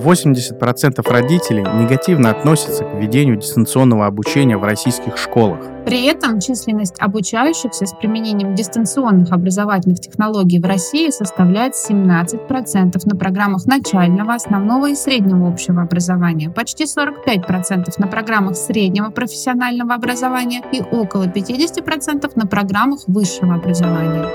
80% 0.00 1.08
родителей 1.10 1.62
негативно 1.62 2.30
относятся 2.30 2.84
к 2.84 2.94
введению 2.94 3.36
дистанционного 3.36 4.06
обучения 4.06 4.56
в 4.56 4.64
российских 4.64 5.16
школах. 5.16 5.60
При 5.84 6.06
этом 6.06 6.40
численность 6.40 6.96
обучающихся 6.98 7.86
с 7.86 7.92
применением 7.92 8.54
дистанционных 8.54 9.32
образовательных 9.32 10.00
технологий 10.00 10.58
в 10.58 10.64
России 10.64 11.10
составляет 11.10 11.74
17% 11.74 13.00
на 13.04 13.16
программах 13.16 13.66
начального, 13.66 14.34
основного 14.34 14.90
и 14.90 14.94
среднего 14.94 15.48
общего 15.48 15.82
образования, 15.82 16.50
почти 16.50 16.84
45% 16.84 17.94
на 17.98 18.06
программах 18.06 18.56
среднего 18.56 19.10
профессионального 19.10 19.94
образования 19.94 20.62
и 20.72 20.82
около 20.82 21.24
50% 21.24 22.32
на 22.34 22.46
программах 22.46 23.00
высшего 23.06 23.54
образования. 23.54 24.26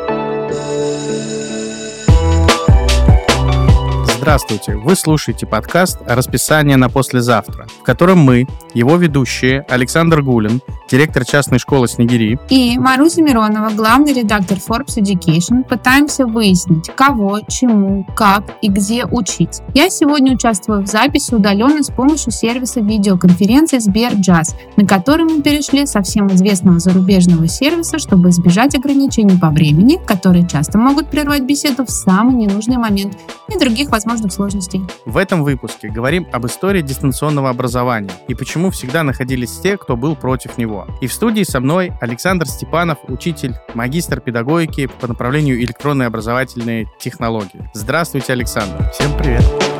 Здравствуйте! 4.26 4.76
Вы 4.76 4.96
слушаете 4.96 5.45
подкаст 5.45 5.99
«Расписание 6.08 6.77
на 6.77 6.90
послезавтра», 6.90 7.68
в 7.68 7.84
котором 7.84 8.18
мы, 8.18 8.48
его 8.73 8.95
ведущие 8.95 9.62
Александр 9.70 10.23
Гулин, 10.23 10.62
директор 10.90 11.23
частной 11.23 11.59
школы 11.59 11.88
«Снегири» 11.88 12.40
и 12.49 12.80
Маруся 12.80 13.22
Миронова, 13.22 13.70
главный 13.70 14.13
редактор 14.13 14.58
Forbes 14.58 14.98
Education, 14.98 15.63
пытаемся 15.63 16.26
выяснить, 16.26 16.90
кого, 16.96 17.41
чему, 17.48 18.04
как 18.16 18.46
и 18.63 18.68
где 18.68 19.05
учить. 19.05 19.62
Я 19.76 19.91
сегодня 19.91 20.34
участвую 20.34 20.82
в 20.82 20.88
записи 20.88 21.35
удаленно 21.35 21.84
с 21.84 21.91
помощью 21.91 22.32
сервиса 22.32 22.80
видеоконференции 22.80 23.77
Сберджаз, 23.77 24.55
на 24.76 24.88
который 24.88 25.26
мы 25.26 25.44
перешли 25.44 25.85
со 25.85 26.02
всем 26.02 26.34
известного 26.34 26.80
зарубежного 26.80 27.48
сервиса, 27.48 27.99
чтобы 27.99 28.30
избежать 28.30 28.73
ограничений 28.73 29.38
по 29.38 29.52
времени, 29.52 29.99
которые 30.04 30.48
часто 30.48 30.80
могут 30.80 31.12
прервать 31.12 31.44
беседу 31.44 31.85
в 31.85 31.91
самый 31.91 32.34
ненужный 32.34 32.77
момент 32.77 33.20
и 33.54 33.60
других 33.60 33.91
возможностей 33.91 34.15
возможных 34.16 34.32
сложностей. 34.32 34.82
В 35.05 35.18
этом 35.18 35.44
выпуске 35.44 35.90
говорим 35.90 36.28
об 36.32 36.46
истории 36.46 36.82
дистанционного 36.82 37.49
образования 37.49 38.12
и 38.27 38.35
почему 38.35 38.72
всегда 38.72 39.04
находились 39.04 39.60
те, 39.60 39.77
кто 39.77 39.96
был 39.96 40.16
против 40.16 40.57
него. 40.57 40.88
И 41.02 41.07
в 41.07 41.13
студии 41.13 41.44
со 41.44 41.60
мной 41.60 41.94
Александр 42.02 42.48
Степанов, 42.48 42.99
учитель, 43.07 43.55
магистр 43.74 44.22
педагогики 44.22 44.88
по 44.88 45.07
направлению 45.07 45.62
электронные 45.62 46.07
образовательные 46.07 46.88
технологии. 46.99 47.70
Здравствуйте, 47.74 48.34
Александр. 48.34 48.90
Всем 48.91 49.16
привет. 49.18 49.74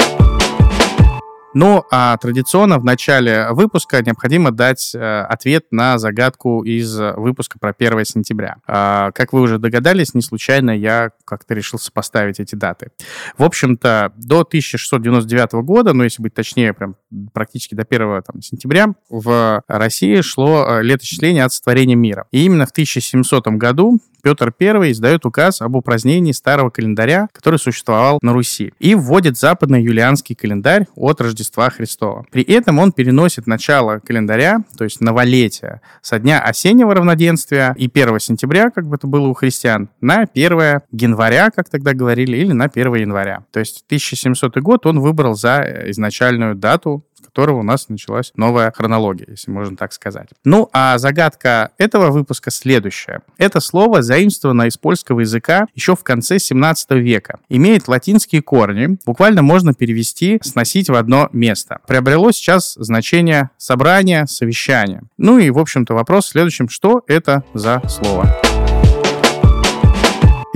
Ну, 1.56 1.86
а 1.89 2.17
традиционно 2.17 2.80
в 2.80 2.84
начале 2.84 3.48
выпуска 3.52 4.03
необходимо 4.03 4.52
дать 4.52 4.94
э, 4.94 5.22
ответ 5.22 5.67
на 5.72 5.98
загадку 5.98 6.66
из 6.66 7.00
выпуска 7.00 7.58
про 7.58 7.73
1 7.75 8.03
сентября. 8.03 8.58
Э, 8.67 9.11
как 9.16 9.31
вы 9.31 9.39
уже 9.39 9.58
догадались, 9.58 10.14
не 10.14 10.22
случайно 10.22 10.72
я 10.72 11.11
как-то 11.23 11.53
решил 11.53 11.80
сопоставить 11.80 12.42
эти 12.42 12.56
даты. 12.56 12.92
В 13.38 13.44
общем-то, 13.45 14.11
до 14.17 14.42
1699 14.42 15.53
года, 15.66 15.94
ну, 15.94 16.03
если 16.03 16.22
быть 16.22 16.33
точнее, 16.33 16.73
прям 16.73 16.98
практически 17.31 17.73
до 17.73 17.86
1 17.89 18.22
там, 18.23 18.42
сентября, 18.42 18.88
в 19.09 19.64
России 19.70 20.20
шло 20.20 20.66
э, 20.67 20.83
леточисление 20.83 21.45
от 21.45 21.53
сотворения 21.53 21.95
мира. 21.95 22.28
И 22.31 22.44
именно 22.44 22.66
в 22.66 22.72
1700 22.72 23.48
году 23.48 24.02
Петр 24.26 24.52
I 24.59 24.92
издает 24.92 25.23
указ 25.28 25.61
об 25.61 25.76
упразднении 25.76 26.31
старого 26.31 26.72
календаря, 26.72 27.28
который 27.31 27.59
существовал 27.59 28.17
на 28.23 28.33
Руси, 28.33 28.73
и 28.80 28.95
вводит 28.95 29.38
западный 29.38 29.83
юлианский 29.83 30.33
календарь 30.33 30.88
от 30.95 31.22
Рождества 31.22 31.44
Христова. 31.69 32.25
При 32.31 32.43
этом 32.43 32.79
он 32.79 32.91
переносит 32.91 33.47
начало 33.47 33.99
календаря, 33.99 34.63
то 34.77 34.83
есть 34.83 35.01
новолетия, 35.01 35.81
со 36.02 36.19
дня 36.19 36.39
осеннего 36.39 36.93
равноденствия 36.93 37.73
и 37.77 37.89
1 37.93 38.19
сентября, 38.19 38.69
как 38.69 38.87
бы 38.87 38.95
это 38.95 39.07
было 39.07 39.27
у 39.27 39.33
христиан, 39.33 39.89
на 40.02 40.25
1 40.33 40.81
января, 40.91 41.49
как 41.52 41.69
тогда 41.69 41.93
говорили, 41.93 42.37
или 42.37 42.52
на 42.52 42.65
1 42.65 42.93
января. 42.95 43.45
То 43.52 43.59
есть 43.59 43.83
1700 43.87 44.57
год 44.57 44.85
он 44.85 44.99
выбрал 44.99 45.35
за 45.35 45.83
изначальную 45.87 46.55
дату 46.55 47.05
которого 47.25 47.59
у 47.59 47.63
нас 47.63 47.89
началась 47.89 48.31
новая 48.35 48.71
хронология, 48.71 49.27
если 49.29 49.51
можно 49.51 49.75
так 49.75 49.93
сказать. 49.93 50.29
Ну, 50.43 50.69
а 50.73 50.97
загадка 50.97 51.71
этого 51.77 52.11
выпуска 52.11 52.52
следующая. 52.52 53.21
Это 53.37 53.59
слово 53.59 54.02
заимствовано 54.02 54.63
из 54.63 54.77
польского 54.77 55.21
языка 55.21 55.67
еще 55.73 55.95
в 55.95 56.03
конце 56.03 56.39
17 56.39 56.91
века. 56.91 57.39
Имеет 57.49 57.87
латинские 57.87 58.41
корни, 58.41 58.97
буквально 59.05 59.41
можно 59.41 59.73
перевести 59.73 60.39
«сносить 60.43 60.89
в 60.89 60.95
одно 60.95 61.30
место». 61.31 61.80
Приобрело 61.87 62.31
сейчас 62.31 62.75
значение 62.75 63.49
«собрание», 63.58 64.27
«совещание». 64.27 65.02
Ну 65.17 65.39
и, 65.39 65.49
в 65.49 65.59
общем-то, 65.59 65.93
вопрос 65.93 66.25
в 66.25 66.30
следующем, 66.30 66.69
что 66.69 67.03
это 67.08 67.43
за 67.53 67.81
слово? 67.87 68.55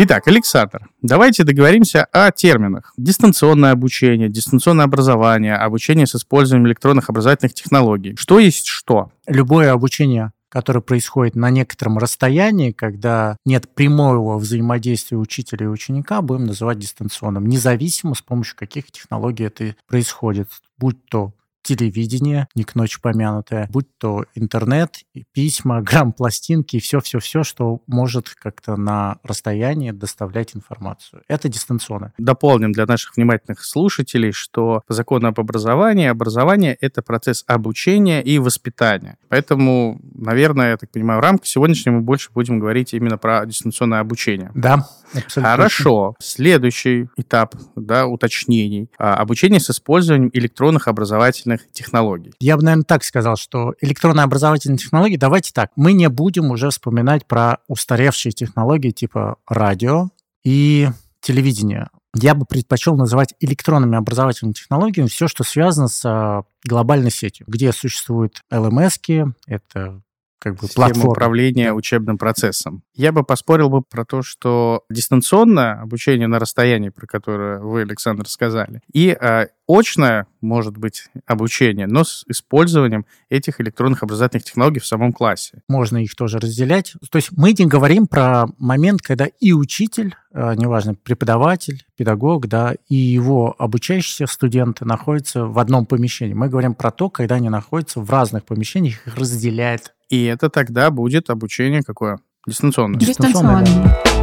Итак, 0.01 0.29
Александр, 0.29 0.87
давайте 1.01 1.43
договоримся 1.43 2.05
о 2.13 2.31
терминах. 2.31 2.93
Дистанционное 2.95 3.71
обучение, 3.71 4.29
дистанционное 4.29 4.85
образование, 4.85 5.55
обучение 5.55 6.07
с 6.07 6.15
использованием 6.15 6.69
электронных 6.69 7.09
образовательных 7.09 7.53
технологий. 7.53 8.15
Что 8.15 8.39
есть 8.39 8.65
что? 8.67 9.11
Любое 9.27 9.73
обучение 9.73 10.31
которое 10.51 10.81
происходит 10.81 11.35
на 11.35 11.51
некотором 11.51 11.99
расстоянии, 11.99 12.71
когда 12.71 13.37
нет 13.45 13.69
прямого 13.75 14.39
взаимодействия 14.39 15.15
учителя 15.15 15.67
и 15.67 15.69
ученика, 15.69 16.23
будем 16.23 16.47
называть 16.47 16.79
дистанционным, 16.79 17.45
независимо 17.45 18.15
с 18.15 18.21
помощью 18.23 18.57
каких 18.57 18.91
технологий 18.91 19.43
это 19.43 19.75
происходит, 19.87 20.47
будь 20.79 21.05
то 21.05 21.33
телевидение, 21.61 22.47
не 22.55 22.63
к 22.63 22.75
ночи 22.75 22.99
помянутое, 23.01 23.67
будь 23.71 23.87
то 23.97 24.25
интернет, 24.35 24.97
письма, 25.33 25.81
грамм-пластинки 25.83 26.77
и 26.77 26.79
все-все-все, 26.79 27.43
что 27.43 27.81
может 27.87 28.29
как-то 28.29 28.75
на 28.75 29.17
расстоянии 29.23 29.91
доставлять 29.91 30.55
информацию. 30.55 31.23
Это 31.27 31.49
дистанционно. 31.49 32.13
Дополним 32.17 32.71
для 32.71 32.85
наших 32.85 33.17
внимательных 33.17 33.63
слушателей, 33.63 34.31
что 34.31 34.83
по 34.87 34.93
закону 34.93 35.27
об 35.27 35.39
образовании, 35.39 36.07
образование— 36.07 36.75
это 36.81 37.01
процесс 37.01 37.43
обучения 37.47 38.21
и 38.21 38.39
воспитания. 38.39 39.17
Поэтому, 39.27 39.99
наверное, 40.13 40.71
я 40.71 40.77
так 40.77 40.91
понимаю, 40.91 41.19
в 41.19 41.23
рамках 41.23 41.47
сегодняшнего 41.47 41.95
мы 41.95 42.01
больше 42.01 42.31
будем 42.33 42.59
говорить 42.59 42.93
именно 42.93 43.17
про 43.17 43.45
дистанционное 43.45 43.99
обучение. 43.99 44.51
Да, 44.55 44.87
абсолютно. 45.13 45.51
Хорошо. 45.51 46.15
Следующий 46.19 47.09
этап 47.17 47.55
да, 47.75 48.07
уточнений. 48.07 48.89
А, 48.97 49.15
обучение 49.15 49.59
с 49.59 49.69
использованием 49.69 50.29
электронных 50.33 50.87
образовательных 50.87 51.69
технологий. 51.71 52.33
Я 52.39 52.57
бы, 52.57 52.63
наверное, 52.63 52.83
так 52.83 53.03
сказал, 53.03 53.35
что 53.35 53.73
электронные 53.81 54.23
образовательные 54.23 54.77
технологии, 54.77 55.17
давайте 55.17 55.51
так, 55.53 55.71
мы 55.75 55.93
не 55.93 56.09
будем 56.09 56.51
уже 56.51 56.69
вспоминать 56.69 57.25
про 57.25 57.57
устаревшие 57.67 58.31
технологии 58.31 58.91
типа 58.91 59.37
радио 59.47 60.09
и 60.43 60.89
телевидения. 61.21 61.89
Я 62.15 62.33
бы 62.33 62.45
предпочел 62.45 62.95
называть 62.95 63.35
электронными 63.39 63.95
образовательными 63.95 64.53
технологиями 64.53 65.07
все, 65.07 65.27
что 65.27 65.43
связано 65.43 65.87
с 65.87 66.03
а, 66.05 66.43
глобальной 66.63 67.11
сетью, 67.11 67.45
где 67.47 67.71
существуют 67.71 68.41
LMS, 68.51 69.33
это 69.45 70.01
как 70.39 70.55
бы 70.55 70.67
платформа. 70.73 71.11
управления 71.11 71.73
учебным 71.73 72.17
процессом. 72.17 72.83
Я 72.95 73.11
бы 73.11 73.23
поспорил 73.23 73.69
бы 73.69 73.81
про 73.81 74.05
то, 74.05 74.21
что 74.21 74.83
дистанционное 74.89 75.81
обучение 75.81 76.27
на 76.27 76.39
расстоянии, 76.39 76.89
про 76.89 77.05
которое 77.05 77.59
вы, 77.59 77.81
Александр, 77.81 78.27
сказали, 78.27 78.81
и 78.91 79.15
э, 79.19 79.47
очное, 79.67 80.27
может 80.41 80.77
быть, 80.77 81.07
обучение, 81.25 81.87
но 81.87 82.03
с 82.03 82.23
использованием 82.27 83.05
этих 83.29 83.61
электронных 83.61 84.03
образовательных 84.03 84.45
технологий 84.45 84.79
в 84.79 84.85
самом 84.85 85.13
классе. 85.13 85.61
Можно 85.67 85.97
их 85.97 86.15
тоже 86.15 86.39
разделять. 86.39 86.93
То 87.09 87.17
есть 87.17 87.29
мы 87.31 87.53
не 87.57 87.65
говорим 87.65 88.07
про 88.07 88.47
момент, 88.57 89.01
когда 89.01 89.25
и 89.25 89.53
учитель, 89.53 90.15
э, 90.33 90.55
неважно, 90.55 90.95
преподаватель, 90.95 91.85
педагог, 91.95 92.47
да, 92.47 92.75
и 92.87 92.95
его 92.95 93.55
обучающиеся 93.57 94.27
студенты 94.27 94.85
находятся 94.85 95.45
в 95.45 95.59
одном 95.59 95.85
помещении. 95.85 96.33
Мы 96.33 96.49
говорим 96.49 96.73
про 96.73 96.91
то, 96.91 97.09
когда 97.09 97.35
они 97.35 97.49
находятся 97.49 97.99
в 97.99 98.09
разных 98.09 98.45
помещениях, 98.45 99.07
их 99.07 99.15
разделяет 99.15 99.93
и 100.09 100.25
это 100.25 100.49
тогда 100.49 100.89
будет 100.89 101.29
обучение 101.29 101.83
какое? 101.83 102.19
Дистанционное. 102.47 102.99
Дистанционное. 102.99 104.18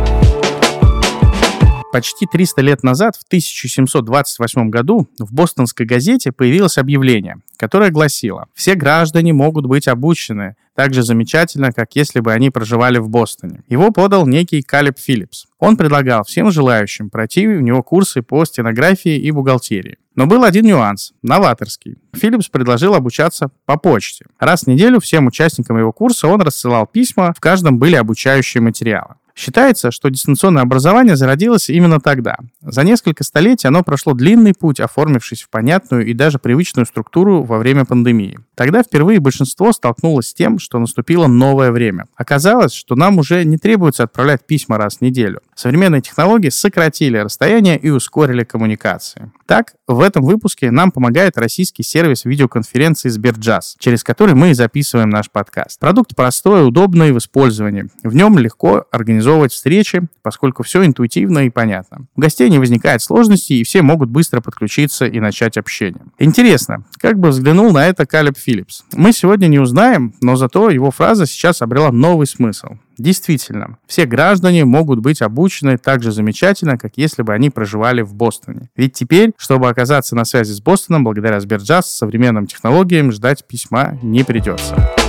Почти 1.97 2.27
300 2.27 2.61
лет 2.61 2.83
назад, 2.83 3.17
в 3.17 3.23
1728 3.27 4.69
году, 4.69 5.09
в 5.19 5.33
бостонской 5.33 5.87
газете 5.87 6.31
появилось 6.31 6.77
объявление, 6.77 7.37
которое 7.57 7.89
гласило 7.89 8.49
«Все 8.53 8.75
граждане 8.75 9.33
могут 9.33 9.65
быть 9.65 9.89
обучены 9.89 10.57
так 10.75 10.93
же 10.93 11.03
замечательно, 11.03 11.73
как 11.73 11.97
если 11.97 12.21
бы 12.21 12.35
они 12.35 12.51
проживали 12.51 12.99
в 12.99 13.09
Бостоне». 13.09 13.63
Его 13.71 13.93
подал 13.93 14.27
некий 14.27 14.61
Калеб 14.61 14.99
Филлипс. 14.99 15.47
Он 15.59 15.79
предлагал 15.79 16.23
всем 16.25 16.51
желающим 16.51 17.09
пройти 17.09 17.49
у 17.49 17.61
него 17.61 17.83
курсы 17.83 18.21
по 18.21 18.45
стенографии 18.45 19.17
и 19.17 19.31
бухгалтерии. 19.31 19.97
Но 20.17 20.27
был 20.27 20.45
один 20.45 20.67
нюанс, 20.67 21.15
новаторский. 21.23 21.97
Филлипс 22.15 22.51
предложил 22.51 22.95
обучаться 22.95 23.49
по 23.65 23.79
почте. 23.79 24.27
Раз 24.39 24.65
в 24.65 24.67
неделю 24.67 25.01
всем 25.01 25.29
участникам 25.29 25.79
его 25.79 25.93
курса 25.95 26.29
он 26.29 26.43
рассылал 26.43 26.87
письма, 26.87 27.33
в 27.35 27.41
каждом 27.41 27.79
были 27.79 27.95
обучающие 27.95 28.61
материалы. 28.61 29.15
Считается, 29.37 29.91
что 29.91 30.09
дистанционное 30.09 30.63
образование 30.63 31.15
зародилось 31.15 31.69
именно 31.69 32.01
тогда. 32.01 32.39
За 32.63 32.83
несколько 32.85 33.23
столетий 33.23 33.69
оно 33.69 33.83
прошло 33.83 34.15
длинный 34.15 34.55
путь, 34.55 34.81
оформившись 34.81 35.43
в 35.43 35.51
понятную 35.51 36.07
и 36.07 36.15
даже 36.15 36.39
привычную 36.39 36.87
структуру 36.87 37.43
во 37.43 37.59
время 37.59 37.85
пандемии. 37.85 38.39
Тогда 38.55 38.83
впервые 38.83 39.21
большинство 39.21 39.73
столкнулось 39.73 40.29
с 40.31 40.35
тем, 40.35 40.59
что 40.59 40.79
наступило 40.79 41.27
новое 41.27 41.71
время. 41.71 42.07
Оказалось, 42.17 42.73
что 42.73 42.95
нам 42.95 43.19
уже 43.19 43.45
не 43.45 43.59
требуется 43.59 44.05
отправлять 44.05 44.47
письма 44.47 44.79
раз 44.79 44.97
в 44.97 45.01
неделю. 45.03 45.43
Современные 45.55 46.01
технологии 46.01 46.49
сократили 46.49 47.19
расстояние 47.19 47.79
и 47.79 47.91
ускорили 47.91 48.45
коммуникации. 48.45 49.31
Так, 49.45 49.75
в 49.87 50.01
этом 50.01 50.25
выпуске 50.25 50.71
нам 50.71 50.91
помогает 50.91 51.37
российский 51.37 51.83
сервис 51.83 52.25
видеоконференции 52.25 53.11
Сберджаз, 53.11 53.77
через 53.79 54.03
который 54.03 54.35
мы 54.35 54.51
и 54.51 54.55
записываем 54.55 55.11
наш 55.11 55.31
подкаст. 55.31 55.79
Продукт 55.79 56.17
простой, 56.17 56.67
удобный 56.67 57.13
в 57.13 57.19
использовании. 57.19 57.91
В 58.03 58.15
нем 58.15 58.39
легко 58.39 58.87
организовывать 59.27 59.53
встречи, 59.53 60.03
поскольку 60.23 60.63
все 60.63 60.85
интуитивно 60.85 61.47
и 61.47 61.51
понятно. 61.51 62.07
У 62.15 62.21
гостей 62.21 62.49
не 62.49 62.59
возникает 62.59 63.03
сложностей, 63.03 63.61
и 63.61 63.65
все 63.65 63.83
могут 63.83 64.09
быстро 64.09 64.41
подключиться 64.41 65.07
и 65.07 65.21
начать 65.21 65.57
общение. 65.57 66.03
Интересно, 66.19 66.85
как 66.99 67.19
бы 67.19 67.31
взглянул 67.31 67.73
на 67.73 67.87
это 67.87 68.07
Калеб 68.07 68.39
Филлипс? 68.39 68.85
Мы 68.93 69.13
сегодня 69.13 69.49
не 69.49 69.59
узнаем, 69.59 70.15
но 70.21 70.37
зато 70.37 70.71
его 70.71 70.91
фраза 70.91 71.27
сейчас 71.27 71.63
обрела 71.63 71.91
новый 71.91 72.27
смысл. 72.27 72.77
Действительно, 72.99 73.77
все 73.87 74.07
граждане 74.07 74.65
могут 74.65 75.01
быть 75.01 75.21
обучены 75.21 75.77
так 75.77 76.03
же 76.03 76.13
замечательно, 76.13 76.79
как 76.79 76.93
если 76.97 77.23
бы 77.23 77.35
они 77.35 77.51
проживали 77.51 78.01
в 78.01 78.15
Бостоне. 78.15 78.71
Ведь 78.75 78.95
теперь, 78.95 79.33
чтобы 79.37 79.69
оказаться 79.69 80.17
на 80.17 80.25
связи 80.25 80.53
с 80.53 80.61
Бостоном, 80.61 81.05
благодаря 81.05 81.41
Сберджаз, 81.41 81.95
современным 81.95 82.47
технологиям 82.47 83.13
ждать 83.13 83.47
письма 83.47 83.99
не 84.03 84.25
придется. 84.25 85.06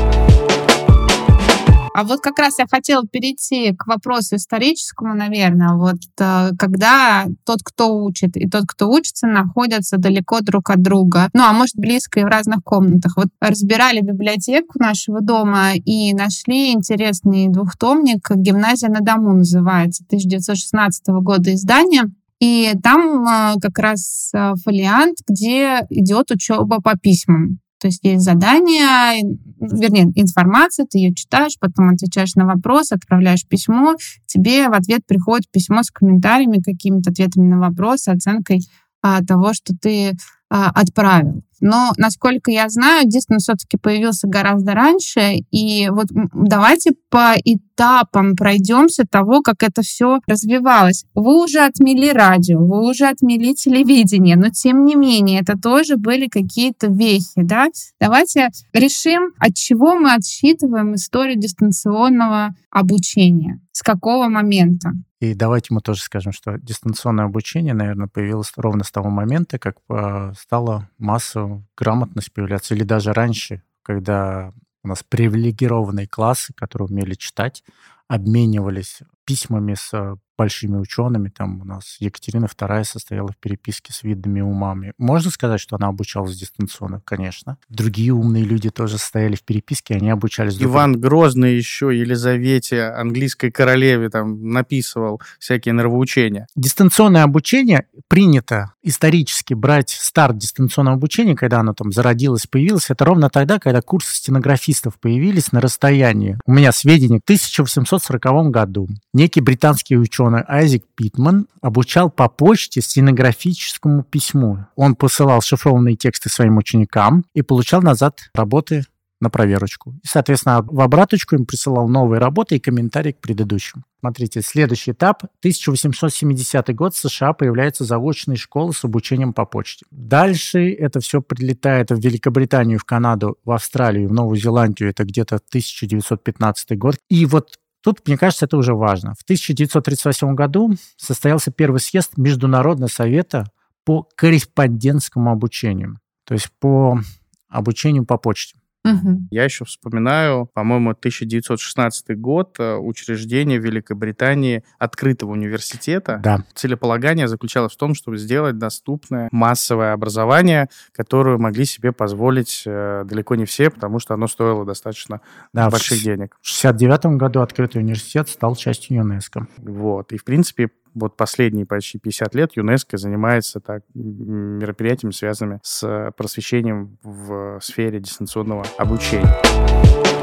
А 1.98 2.04
вот 2.04 2.22
как 2.22 2.38
раз 2.38 2.60
я 2.60 2.68
хотела 2.70 3.08
перейти 3.08 3.74
к 3.74 3.88
вопросу 3.88 4.36
историческому, 4.36 5.16
наверное. 5.16 5.74
Вот 5.74 5.98
э, 6.20 6.52
когда 6.56 7.26
тот, 7.44 7.62
кто 7.64 8.04
учит, 8.04 8.38
и 8.38 8.48
тот, 8.48 8.66
кто 8.68 8.88
учится, 8.88 9.26
находятся 9.26 9.98
далеко 9.98 10.42
друг 10.42 10.70
от 10.70 10.80
друга, 10.80 11.30
ну, 11.34 11.42
а 11.42 11.54
может, 11.54 11.76
близко 11.76 12.20
и 12.20 12.24
в 12.24 12.28
разных 12.28 12.64
комнатах. 12.64 13.18
Вот 13.18 13.30
разбирали 13.42 14.02
библиотеку 14.02 14.78
нашего 14.78 15.22
дома 15.22 15.74
и 15.74 16.14
нашли 16.14 16.72
интересный 16.72 17.48
двухтомник 17.48 18.30
«Гимназия 18.30 18.90
на 18.90 19.00
дому» 19.00 19.34
называется, 19.34 20.04
1916 20.06 21.08
года 21.24 21.52
издания. 21.52 22.12
И 22.40 22.74
там 22.84 23.26
э, 23.28 23.54
как 23.60 23.80
раз 23.80 24.30
э, 24.36 24.54
фолиант, 24.64 25.18
где 25.28 25.88
идет 25.90 26.30
учеба 26.30 26.80
по 26.80 26.96
письмам. 26.96 27.58
То 27.80 27.88
есть 27.88 28.04
есть 28.04 28.24
задание, 28.24 29.22
вернее, 29.60 30.12
информация, 30.16 30.86
ты 30.86 30.98
ее 30.98 31.14
читаешь, 31.14 31.58
потом 31.60 31.90
отвечаешь 31.90 32.36
на 32.36 32.46
вопрос, 32.46 32.92
отправляешь 32.92 33.48
письмо, 33.48 33.96
тебе 34.26 34.68
в 34.70 34.74
ответ 34.74 35.02
приходит 35.06 35.50
письмо 35.52 35.84
с 35.84 35.92
комментариями, 35.92 36.62
какими-то 36.62 37.12
ответами 37.12 37.48
на 37.48 37.60
вопросы, 37.60 38.10
оценкой 38.10 38.62
а, 39.02 39.24
того, 39.24 39.54
что 39.54 39.76
ты 39.80 40.14
а, 40.50 40.72
отправил. 40.72 41.44
Но, 41.60 41.94
насколько 41.98 42.52
я 42.52 42.70
знаю, 42.70 43.08
дистанс 43.08 43.44
все-таки 43.44 43.78
появился 43.78 44.28
гораздо 44.28 44.74
раньше. 44.74 45.38
И 45.52 45.90
вот 45.90 46.08
давайте 46.34 46.92
по 47.10 47.36
этапам 47.44 48.36
пройдемся 48.36 49.06
того, 49.10 49.42
как 49.42 49.64
это 49.64 49.82
все 49.82 50.20
развивалось. 50.28 51.06
Вы 51.14 51.44
уже 51.44 51.60
отмели 51.60 52.10
радио, 52.10 52.60
вы 52.60 52.90
уже 52.90 53.08
отмели 53.08 53.54
телевидение, 53.54 54.36
но 54.36 54.50
тем 54.50 54.86
не 54.86 54.96
менее 54.96 55.42
это 55.42 55.58
тоже 55.58 55.98
были 55.98 56.28
какие-то 56.28 56.88
вехи, 56.88 57.42
да? 57.44 57.68
Давайте 58.00 58.50
решим, 58.74 59.34
от 59.40 59.56
чего 59.56 59.96
мы 59.96 60.14
отсчитываем 60.14 60.96
историю 60.96 61.38
дистанционного 61.38 62.56
обучения. 62.72 63.60
С 63.72 63.82
какого 63.82 64.28
момента? 64.28 64.92
И 65.20 65.34
давайте 65.34 65.74
мы 65.74 65.82
тоже 65.82 66.02
скажем, 66.02 66.32
что 66.32 66.58
дистанционное 66.60 67.26
обучение, 67.26 67.74
наверное, 67.74 68.08
появилось 68.08 68.52
ровно 68.56 68.84
с 68.84 68.92
того 68.92 69.10
момента, 69.10 69.58
как 69.58 69.78
э, 69.90 70.34
стала 70.38 70.90
масса 71.00 71.64
грамотность 71.76 72.32
появляться, 72.32 72.76
или 72.76 72.84
даже 72.84 73.14
раньше, 73.14 73.64
когда 73.82 74.54
у 74.84 74.88
нас 74.90 75.04
привилегированные 75.04 76.08
классы, 76.08 76.54
которые 76.54 76.88
умели 76.88 77.16
читать, 77.16 77.64
обменивались 78.08 79.00
письмами 79.26 79.74
с 79.74 79.92
э, 79.94 80.18
большими 80.38 80.78
учеными. 80.78 81.30
Там 81.30 81.62
у 81.62 81.66
нас 81.66 81.98
Екатерина 82.00 82.46
II 82.46 82.84
состояла 82.84 83.30
в 83.30 83.38
переписке 83.38 83.92
с 83.92 84.04
видными 84.04 84.42
умами. 84.42 84.94
Можно 84.98 85.32
сказать, 85.32 85.60
что 85.60 85.76
она 85.76 85.88
обучалась 85.88 86.38
дистанционно? 86.38 87.02
Конечно. 87.04 87.58
Другие 87.70 88.14
умные 88.14 88.44
люди 88.44 88.70
тоже 88.70 88.98
стояли 88.98 89.36
в 89.36 89.44
переписке, 89.44 89.96
они 89.96 90.10
обучались... 90.10 90.62
Иван 90.62 90.94
друг... 90.94 91.08
Грозный 91.08 91.56
еще 91.56 91.88
Елизавете, 91.98 92.84
английской 92.84 93.50
королеве, 93.50 94.10
там 94.10 94.52
написывал 94.52 95.22
всякие 95.40 95.74
нравоучения. 95.74 96.48
Дистанционное 96.56 97.24
обучение 97.24 97.88
принято 98.08 98.74
исторически 98.84 99.54
брать 99.54 99.90
старт 99.90 100.38
дистанционного 100.38 100.98
обучения, 100.98 101.36
когда 101.36 101.60
оно 101.60 101.74
там 101.74 101.92
зародилось, 101.92 102.46
появилось, 102.48 102.90
это 102.90 103.06
ровно 103.06 103.30
тогда, 103.30 103.60
когда 103.60 103.82
курсы 103.82 104.16
стенографистов 104.16 105.00
появились 105.00 105.52
на 105.52 105.62
расстоянии. 105.62 106.38
У 106.46 106.54
меня 106.54 106.72
сведения 106.72 107.20
в 107.20 107.24
1840 107.24 108.52
году. 108.52 108.88
Некий 109.14 109.42
британский 109.42 109.98
ученый 109.98 110.27
ученый 110.28 110.44
Айзек 110.48 110.84
Питман 110.96 111.48
обучал 111.62 112.10
по 112.10 112.28
почте 112.30 112.82
стенографическому 112.82 114.04
письму. 114.04 114.66
Он 114.76 114.96
посылал 114.96 115.42
шифрованные 115.42 115.96
тексты 115.96 116.30
своим 116.30 116.58
ученикам 116.58 117.26
и 117.34 117.42
получал 117.42 117.82
назад 117.82 118.30
работы 118.34 118.84
на 119.20 119.32
проверочку. 119.32 119.96
И, 120.04 120.08
соответственно, 120.08 120.62
в 120.62 120.80
обраточку 120.80 121.36
им 121.36 121.46
присылал 121.46 121.88
новые 121.88 122.20
работы 122.20 122.56
и 122.56 122.60
комментарии 122.60 123.14
к 123.14 123.20
предыдущим. 123.20 123.84
Смотрите, 124.00 124.42
следующий 124.42 124.92
этап. 124.92 125.24
1870 125.40 126.76
год 126.76 126.94
в 126.94 127.00
США 127.00 127.34
появляются 127.34 127.84
заочные 127.84 128.38
школы 128.38 128.74
с 128.74 128.84
обучением 128.84 129.34
по 129.34 129.46
почте. 129.46 129.88
Дальше 129.90 130.72
это 130.72 131.00
все 131.00 131.22
прилетает 131.22 131.90
в 131.90 132.00
Великобританию, 132.00 132.78
в 132.78 132.84
Канаду, 132.84 133.40
в 133.44 133.52
Австралию, 133.52 134.08
в 134.08 134.14
Новую 134.14 134.38
Зеландию. 134.38 134.92
Это 134.92 135.04
где-то 135.04 135.38
1915 135.38 136.78
год. 136.78 136.98
И 137.10 137.26
вот 137.26 137.58
Тут, 137.88 138.06
мне 138.06 138.18
кажется, 138.18 138.44
это 138.44 138.58
уже 138.58 138.74
важно. 138.74 139.14
В 139.14 139.22
1938 139.22 140.36
году 140.36 140.74
состоялся 140.98 141.52
первый 141.52 141.80
съезд 141.80 142.18
Международного 142.18 142.90
совета 142.90 143.46
по 143.86 144.06
корреспондентскому 144.18 145.32
обучению, 145.32 145.98
то 146.26 146.34
есть 146.34 146.50
по 146.60 147.00
обучению 147.48 148.06
по 148.06 148.18
почте. 148.18 148.60
Угу. 148.94 149.28
Я 149.32 149.44
еще 149.44 149.66
вспоминаю, 149.66 150.50
по-моему, 150.54 150.92
1916 150.92 152.20
год, 152.20 152.56
э, 152.60 152.76
учреждение 152.76 153.58
Великобритании 153.58 154.64
открытого 154.80 155.32
университета. 155.32 156.20
Да. 156.24 156.44
Целеполагание 156.54 157.28
заключалось 157.28 157.74
в 157.74 157.78
том, 157.78 157.94
чтобы 157.94 158.18
сделать 158.18 158.58
доступное 158.58 159.30
массовое 159.32 159.94
образование, 159.94 160.70
которое 160.94 161.38
могли 161.38 161.66
себе 161.66 161.92
позволить 161.92 162.64
э, 162.66 163.04
далеко 163.06 163.36
не 163.36 163.46
все, 163.46 163.70
потому 163.70 164.00
что 164.00 164.14
оно 164.14 164.28
стоило 164.28 164.66
достаточно 164.66 165.22
да, 165.54 165.70
больших 165.70 166.00
в 166.00 166.04
денег. 166.04 166.38
В 166.42 166.48
1969 166.62 167.18
году 167.18 167.42
открытый 167.42 167.82
университет 167.82 168.30
стал 168.30 168.56
частью 168.56 168.98
ЮНЕСКО. 168.98 169.48
Вот. 169.58 170.12
И, 170.14 170.18
в 170.18 170.24
принципе, 170.24 170.70
вот 171.00 171.16
последние 171.16 171.66
почти 171.66 172.00
50 172.00 172.36
лет 172.36 172.52
ЮНЕСКО 172.56 172.98
занимается 172.98 173.60
так, 173.60 173.84
мероприятиями, 173.94 175.12
связанными 175.12 175.60
с 175.64 176.12
просвещением 176.18 176.98
в 177.04 177.60
сфере 177.62 178.00
дистанционного 178.00 178.66
обучения. 178.78 180.17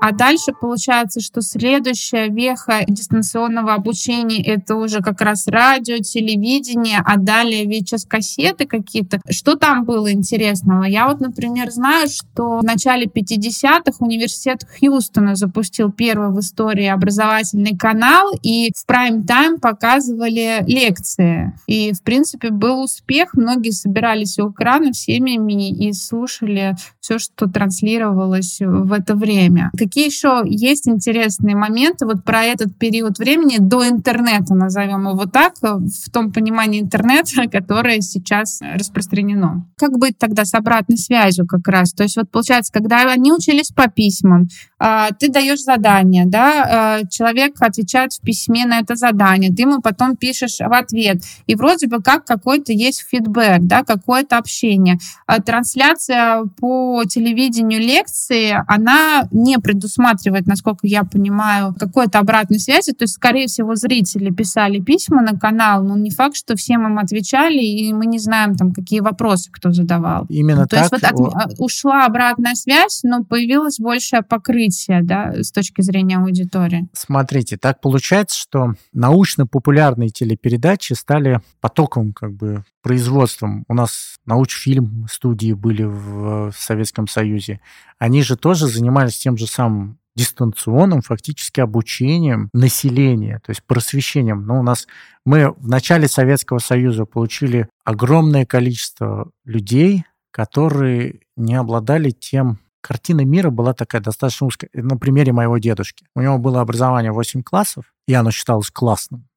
А 0.00 0.12
дальше 0.12 0.52
получается, 0.58 1.20
что 1.20 1.42
следующая 1.42 2.28
веха 2.28 2.84
дистанционного 2.86 3.74
обучения 3.74 4.42
это 4.42 4.76
уже 4.76 5.00
как 5.00 5.20
раз 5.20 5.46
радио, 5.48 5.98
телевидение, 5.98 7.00
а 7.04 7.16
далее 7.16 7.64
VHS-кассеты 7.64 8.66
какие-то. 8.66 9.20
Что 9.30 9.56
там 9.56 9.84
было 9.84 10.12
интересного? 10.12 10.84
Я 10.84 11.08
вот, 11.08 11.20
например, 11.20 11.70
знаю, 11.70 12.08
что 12.08 12.58
в 12.58 12.64
начале 12.64 13.06
50-х 13.06 13.96
университет 13.98 14.64
Хьюстона 14.78 15.34
запустил 15.34 15.90
первый 15.90 16.30
в 16.30 16.40
истории 16.40 16.86
образовательный 16.86 17.76
канал, 17.76 18.32
и 18.42 18.70
в 18.76 18.86
прайм-тайм 18.86 19.58
показывали 19.58 20.62
лекции. 20.66 21.52
И, 21.66 21.92
в 21.92 22.02
принципе, 22.02 22.50
был 22.50 22.82
успех. 22.82 23.34
Многие 23.34 23.70
собирались 23.70 24.38
у 24.38 24.50
экрана 24.50 24.92
семьями 24.92 25.70
и 25.70 25.92
слушали 25.92 26.76
все, 27.00 27.18
что 27.18 27.48
транслировалось 27.48 28.58
в 28.60 28.92
это 28.92 29.14
время. 29.14 29.70
Какие 29.88 30.04
еще 30.06 30.42
есть 30.44 30.86
интересные 30.86 31.56
моменты 31.56 32.04
вот 32.04 32.22
про 32.22 32.44
этот 32.44 32.76
период 32.76 33.18
времени 33.18 33.56
до 33.58 33.88
интернета, 33.88 34.54
назовем 34.54 35.08
его 35.08 35.24
так, 35.24 35.54
в 35.62 36.10
том 36.12 36.30
понимании 36.30 36.82
интернета, 36.82 37.48
которое 37.50 38.02
сейчас 38.02 38.60
распространено. 38.60 39.66
Как 39.78 39.96
быть 39.98 40.18
тогда 40.18 40.44
с 40.44 40.52
обратной 40.52 40.98
связью 40.98 41.46
как 41.46 41.66
раз? 41.68 41.94
То 41.94 42.02
есть 42.02 42.16
вот 42.16 42.30
получается, 42.30 42.70
когда 42.70 43.00
они 43.10 43.32
учились 43.32 43.70
по 43.70 43.88
письмам, 43.88 44.48
а, 44.78 45.10
ты 45.12 45.30
даешь 45.30 45.62
задание, 45.62 46.26
да, 46.26 46.98
а, 47.00 47.06
человек 47.08 47.54
отвечает 47.60 48.12
в 48.12 48.20
письме 48.20 48.66
на 48.66 48.80
это 48.80 48.94
задание, 48.94 49.50
ты 49.50 49.62
ему 49.62 49.80
потом 49.80 50.16
пишешь 50.16 50.58
в 50.58 50.72
ответ, 50.72 51.22
и 51.46 51.54
вроде 51.54 51.86
бы 51.86 52.02
как 52.02 52.26
какой-то 52.26 52.72
есть 52.72 53.06
фидбэк, 53.08 53.60
да, 53.62 53.84
какое-то 53.84 54.36
общение. 54.36 54.98
А 55.26 55.40
трансляция 55.40 56.44
по 56.60 57.04
телевидению 57.06 57.80
лекции, 57.80 58.54
она 58.66 59.28
не 59.32 59.58
предоставляет 59.58 59.77
предусматривает, 59.78 60.46
насколько 60.46 60.86
я 60.86 61.04
понимаю, 61.04 61.74
какой-то 61.78 62.18
обратной 62.18 62.58
связи. 62.58 62.92
То 62.92 63.04
есть, 63.04 63.14
скорее 63.14 63.46
всего, 63.46 63.76
зрители 63.76 64.30
писали 64.30 64.80
письма 64.80 65.22
на 65.22 65.38
канал, 65.38 65.84
но 65.84 65.96
не 65.96 66.10
факт, 66.10 66.36
что 66.36 66.56
всем 66.56 66.86
им 66.86 66.98
отвечали, 66.98 67.62
и 67.62 67.92
мы 67.92 68.06
не 68.06 68.18
знаем, 68.18 68.56
там, 68.56 68.72
какие 68.72 69.00
вопросы 69.00 69.50
кто 69.52 69.72
задавал. 69.72 70.26
Именно 70.28 70.66
То 70.66 70.76
так. 70.76 70.80
есть 70.80 70.92
вот 70.92 71.04
от- 71.04 71.54
ушла 71.60 72.06
обратная 72.06 72.54
связь, 72.54 73.00
но 73.04 73.24
появилось 73.24 73.78
большее 73.78 74.22
покрытие, 74.22 75.02
да, 75.02 75.32
с 75.36 75.52
точки 75.52 75.82
зрения 75.82 76.18
аудитории. 76.18 76.88
Смотрите, 76.92 77.56
так 77.56 77.80
получается, 77.80 78.36
что 78.38 78.74
научно-популярные 78.92 80.08
телепередачи 80.10 80.94
стали 80.94 81.40
потоком 81.60 82.12
как 82.12 82.32
бы 82.32 82.64
производством. 82.82 83.64
У 83.68 83.74
нас 83.74 84.16
научфильм 84.24 85.06
студии 85.10 85.52
были 85.52 85.82
в, 85.82 86.50
в 86.50 86.56
Советском 86.56 87.06
Союзе. 87.06 87.60
Они 87.98 88.22
же 88.22 88.36
тоже 88.36 88.66
занимались 88.66 89.18
тем 89.18 89.36
же 89.36 89.46
самым 89.46 89.67
дистанционным 90.16 91.00
фактически 91.00 91.60
обучением 91.60 92.50
населения, 92.52 93.40
то 93.44 93.50
есть 93.50 93.62
просвещением. 93.64 94.46
Но 94.46 94.58
у 94.58 94.62
нас 94.62 94.88
мы 95.24 95.52
в 95.52 95.68
начале 95.68 96.08
Советского 96.08 96.58
Союза 96.58 97.04
получили 97.04 97.68
огромное 97.84 98.44
количество 98.44 99.30
людей, 99.44 100.04
которые 100.32 101.20
не 101.36 101.54
обладали 101.54 102.10
тем 102.10 102.58
картина 102.80 103.24
мира 103.24 103.50
была 103.50 103.74
такая 103.74 104.00
достаточно 104.00 104.46
узкая. 104.46 104.70
На 104.72 104.96
примере 104.96 105.32
моего 105.32 105.58
дедушки. 105.58 106.06
У 106.14 106.20
него 106.20 106.38
было 106.38 106.60
образование 106.60 107.12
8 107.12 107.42
классов, 107.42 107.84
и 108.06 108.14
оно 108.14 108.30
считалось 108.30 108.70
классным, 108.70 109.28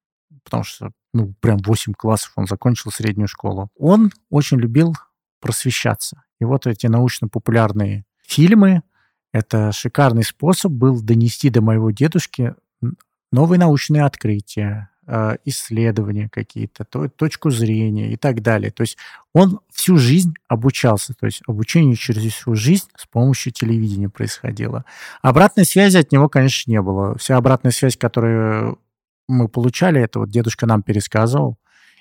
потому 0.44 0.64
что, 0.64 0.92
ну, 1.14 1.34
прям 1.40 1.58
8 1.58 1.94
классов 1.94 2.32
он 2.36 2.48
закончил 2.48 2.92
среднюю 2.92 3.28
школу. 3.28 3.70
Он 3.78 4.12
очень 4.30 4.58
любил 4.58 4.96
просвещаться. 5.42 6.24
И 6.40 6.46
вот 6.46 6.68
эти 6.68 6.88
научно-популярные 6.88 8.06
фильмы, 8.26 8.84
это 9.34 9.72
шикарный 9.72 10.24
способ 10.24 10.72
был 10.72 11.02
донести 11.02 11.50
до 11.50 11.62
моего 11.62 11.92
дедушки 11.92 12.56
новые 13.32 13.60
научные 13.60 14.04
открытия, 14.04 14.90
э, 15.08 15.38
исследования 15.46 16.30
какие-то, 16.30 16.84
то- 16.86 17.10
точку 17.10 17.50
зрения 17.50 18.12
и 18.12 18.18
так 18.18 18.42
далее. 18.42 18.72
То 18.72 18.82
есть 18.82 18.98
он 19.34 19.60
всю 19.72 19.98
жизнь 19.98 20.34
обучался, 20.48 21.14
то 21.14 21.26
есть 21.26 21.42
обучение 21.48 21.96
через 21.96 22.34
всю 22.34 22.56
жизнь 22.56 22.88
с 22.96 23.08
помощью 23.08 23.52
телевидения 23.54 24.10
происходило. 24.10 24.86
Обратной 25.22 25.66
связи 25.66 25.98
от 25.98 26.12
него, 26.12 26.30
конечно, 26.30 26.70
не 26.70 26.82
было. 26.82 27.18
Вся 27.18 27.38
обратная 27.38 27.72
связь, 27.72 27.98
которую 27.98 28.80
мы 29.28 29.48
получали, 29.48 30.02
это 30.02 30.20
вот 30.20 30.30
дедушка 30.30 30.66
нам 30.66 30.84
пересказывал, 30.84 31.58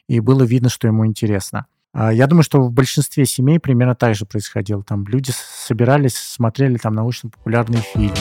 и 0.09 0.21
было 0.21 0.43
видно, 0.43 0.69
что 0.69 0.89
ему 0.89 1.07
интересно. 1.07 1.67
А 1.93 2.13
Я 2.13 2.27
думаю, 2.27 2.45
что 2.45 2.61
в 2.61 2.73
большинстве 2.73 3.27
семей 3.27 3.59
примерно 3.59 3.95
так 3.95 4.15
же 4.15 4.25
происходило. 4.25 4.83
Там 4.83 5.05
люди 5.07 5.33
собирались, 5.35 6.15
смотрели 6.15 6.77
там 6.77 6.95
научно-популярные 6.95 7.83
фильмы. 7.83 8.15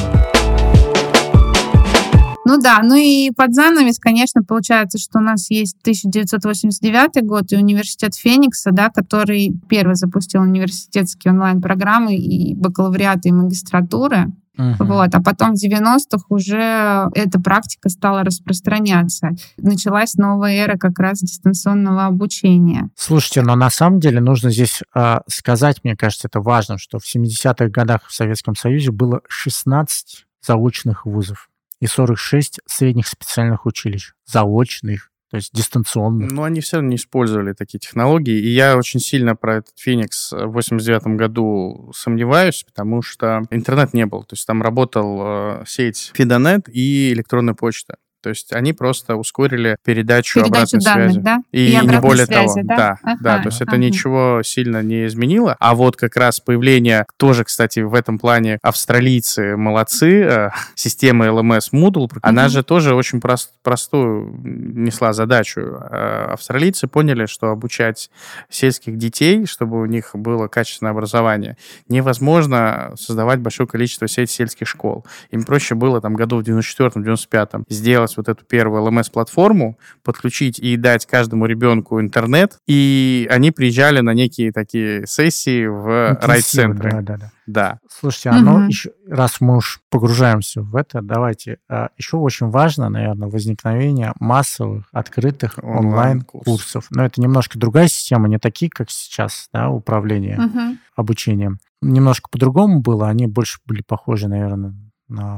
Ну 2.46 2.58
да, 2.58 2.80
ну 2.82 2.96
и 2.96 3.30
под 3.30 3.54
занавес, 3.54 4.00
конечно, 4.00 4.44
получается, 4.44 4.98
что 4.98 5.20
у 5.20 5.22
нас 5.22 5.52
есть 5.52 5.78
1989 5.82 7.24
год 7.24 7.52
и 7.52 7.58
университет 7.58 8.16
Феникса, 8.16 8.72
да, 8.72 8.90
который 8.90 9.54
первый 9.70 9.94
запустил 9.94 10.42
университетские 10.42 11.34
онлайн-программы 11.34 12.16
и 12.16 12.56
бакалавриаты, 12.56 13.30
и 13.30 13.34
магистратуры. 13.34 14.32
Вот, 14.80 15.16
а 15.16 15.22
потом 15.22 15.56
в 15.56 15.64
90-х 15.64 16.26
уже 16.30 17.10
эта 17.16 17.40
практика 17.40 17.90
стала 17.90 18.24
распространяться. 18.24 19.30
Началась 19.58 20.16
новая 20.16 20.66
эра 20.66 20.78
как 20.78 21.00
раз 21.00 21.20
дистанционного 21.20 22.06
обучения. 22.06 22.90
Слушайте, 22.96 23.42
но 23.42 23.56
на 23.56 23.70
самом 23.70 24.00
деле 24.00 24.20
нужно 24.20 24.52
здесь 24.52 24.82
а, 24.94 25.22
сказать, 25.28 25.84
мне 25.84 25.96
кажется, 25.96 26.28
это 26.28 26.42
важно, 26.42 26.78
что 26.78 27.00
в 27.00 27.04
70-х 27.04 27.68
годах 27.70 28.02
в 28.08 28.14
Советском 28.14 28.56
Союзе 28.56 28.92
было 28.92 29.22
16 29.28 30.26
заочных 30.46 31.06
вузов 31.06 31.50
и 31.80 31.88
46 31.88 32.60
средних 32.66 33.08
специальных 33.08 33.66
училищ. 33.66 34.14
Заочных, 34.26 35.12
то 35.30 35.38
есть 35.38 35.54
дистанционных. 35.54 36.32
Но 36.32 36.44
они 36.44 36.60
все 36.60 36.78
равно 36.78 36.90
не 36.90 36.96
использовали 36.96 37.54
такие 37.54 37.80
технологии. 37.80 38.36
И 38.36 38.50
я 38.50 38.76
очень 38.78 39.00
сильно 39.00 39.36
про 39.36 39.58
этот 39.58 39.78
Феникс 39.78 40.32
в 40.32 40.48
89 40.48 41.18
году 41.18 41.92
сомневаюсь, 41.96 42.64
потому 42.64 43.02
что 43.02 43.44
интернет 43.52 43.94
не 43.94 44.06
был. 44.08 44.24
То 44.24 44.34
есть 44.34 44.48
там 44.48 44.64
работал 44.64 45.20
э, 45.22 45.64
сеть 45.68 46.12
Фидонет 46.16 46.68
и 46.68 47.14
электронная 47.14 47.54
почта. 47.54 47.98
То 48.22 48.30
есть 48.30 48.52
они 48.54 48.74
просто 48.74 49.16
ускорили 49.16 49.78
передачу, 49.86 50.42
Передачу 50.42 50.78
обратной 50.78 50.80
данных, 50.82 51.12
связи. 51.12 51.20
да? 51.22 51.38
И, 51.52 51.72
И 51.72 51.76
не 51.86 52.00
более 52.00 52.26
связи, 52.26 52.54
того, 52.56 52.68
да? 52.68 52.76
да, 52.78 52.98
Ага, 53.04 53.18
да, 53.22 53.38
то 53.40 53.46
есть 53.48 53.62
это 53.62 53.72
ага. 53.72 53.78
ничего 53.80 54.42
сильно 54.44 54.82
не 54.84 55.06
изменило. 55.06 55.56
А 55.60 55.74
вот 55.76 55.96
как 55.96 56.16
раз 56.18 56.40
появление, 56.40 57.06
тоже, 57.18 57.44
кстати, 57.46 57.80
в 57.80 57.94
этом 57.94 58.20
плане 58.20 58.60
австралийцы 58.62 59.56
молодцы, 59.56 60.22
э, 60.24 60.50
система 60.76 61.26
LMS 61.28 61.72
Moodle, 61.72 62.10
она 62.22 62.44
Мгм. 62.44 62.50
же 62.52 62.64
тоже 62.64 62.94
очень 62.96 63.20
прост- 63.22 63.52
простую 63.64 64.40
несла 64.44 65.14
задачу. 65.14 65.62
Э, 65.62 66.28
Австралийцы 66.34 66.88
поняли, 66.88 67.26
что 67.26 67.48
обучать 67.50 68.10
сельских 68.50 68.98
детей, 68.98 69.46
чтобы 69.46 69.82
у 69.82 69.86
них 69.86 70.12
было 70.14 70.48
качественное 70.48 70.92
образование, 70.92 71.56
невозможно 71.88 72.94
создавать 72.98 73.40
большое 73.40 73.68
количество 73.68 74.08
сеть 74.08 74.30
сельских 74.32 74.68
школ. 74.68 75.06
Им 75.32 75.44
проще 75.44 75.76
было 75.76 76.02
там 76.02 76.16
году 76.16 76.38
в 76.38 76.44
94-95 76.44 77.64
сделать 77.70 78.09
вот 78.18 78.30
эту 78.30 78.46
первую 78.46 78.84
LMS-платформу, 78.88 79.78
подключить 80.04 80.60
и 80.60 80.78
дать 80.78 81.06
каждому 81.06 81.46
ребенку 81.46 82.00
интернет, 82.00 82.58
и 82.68 83.28
они 83.30 83.52
приезжали 83.52 84.00
на 84.02 84.14
некие 84.14 84.52
такие 84.52 85.06
сессии 85.08 85.66
в 85.66 86.12
Интенсивно, 86.12 86.28
райцентры. 86.28 86.92
Да, 86.92 87.02
да, 87.02 87.18
да. 87.18 87.32
Да. 87.48 87.80
Слушайте, 87.90 88.30
оно 88.30 88.60
Мгм. 88.60 88.68
еще, 88.68 88.92
раз 89.08 89.42
мы 89.42 89.58
уж 89.58 89.80
погружаемся 89.90 90.62
в 90.62 90.76
это, 90.76 91.02
давайте. 91.02 91.58
а, 91.68 91.90
еще 91.98 92.18
очень 92.18 92.50
важно, 92.50 92.90
наверное, 92.90 93.28
возникновение 93.28 94.14
массовых 94.20 94.86
открытых 94.92 95.58
Онлайн-курсов. 95.64 96.86
Но 96.92 97.06
это 97.06 97.22
немножко 97.22 97.58
другая 97.58 97.88
система, 97.88 98.28
не 98.28 98.38
такие, 98.38 98.70
как 98.70 98.90
сейчас, 98.92 99.50
да, 99.54 99.70
управление 99.70 100.38
Мгм. 100.40 100.80
обучением. 100.96 101.58
Немножко 101.82 102.30
по-другому 102.30 102.82
было, 102.82 103.08
они 103.08 103.26
больше 103.28 103.60
были 103.66 103.82
похожи, 103.82 104.28
наверное, 104.28 104.70
на 104.72 104.89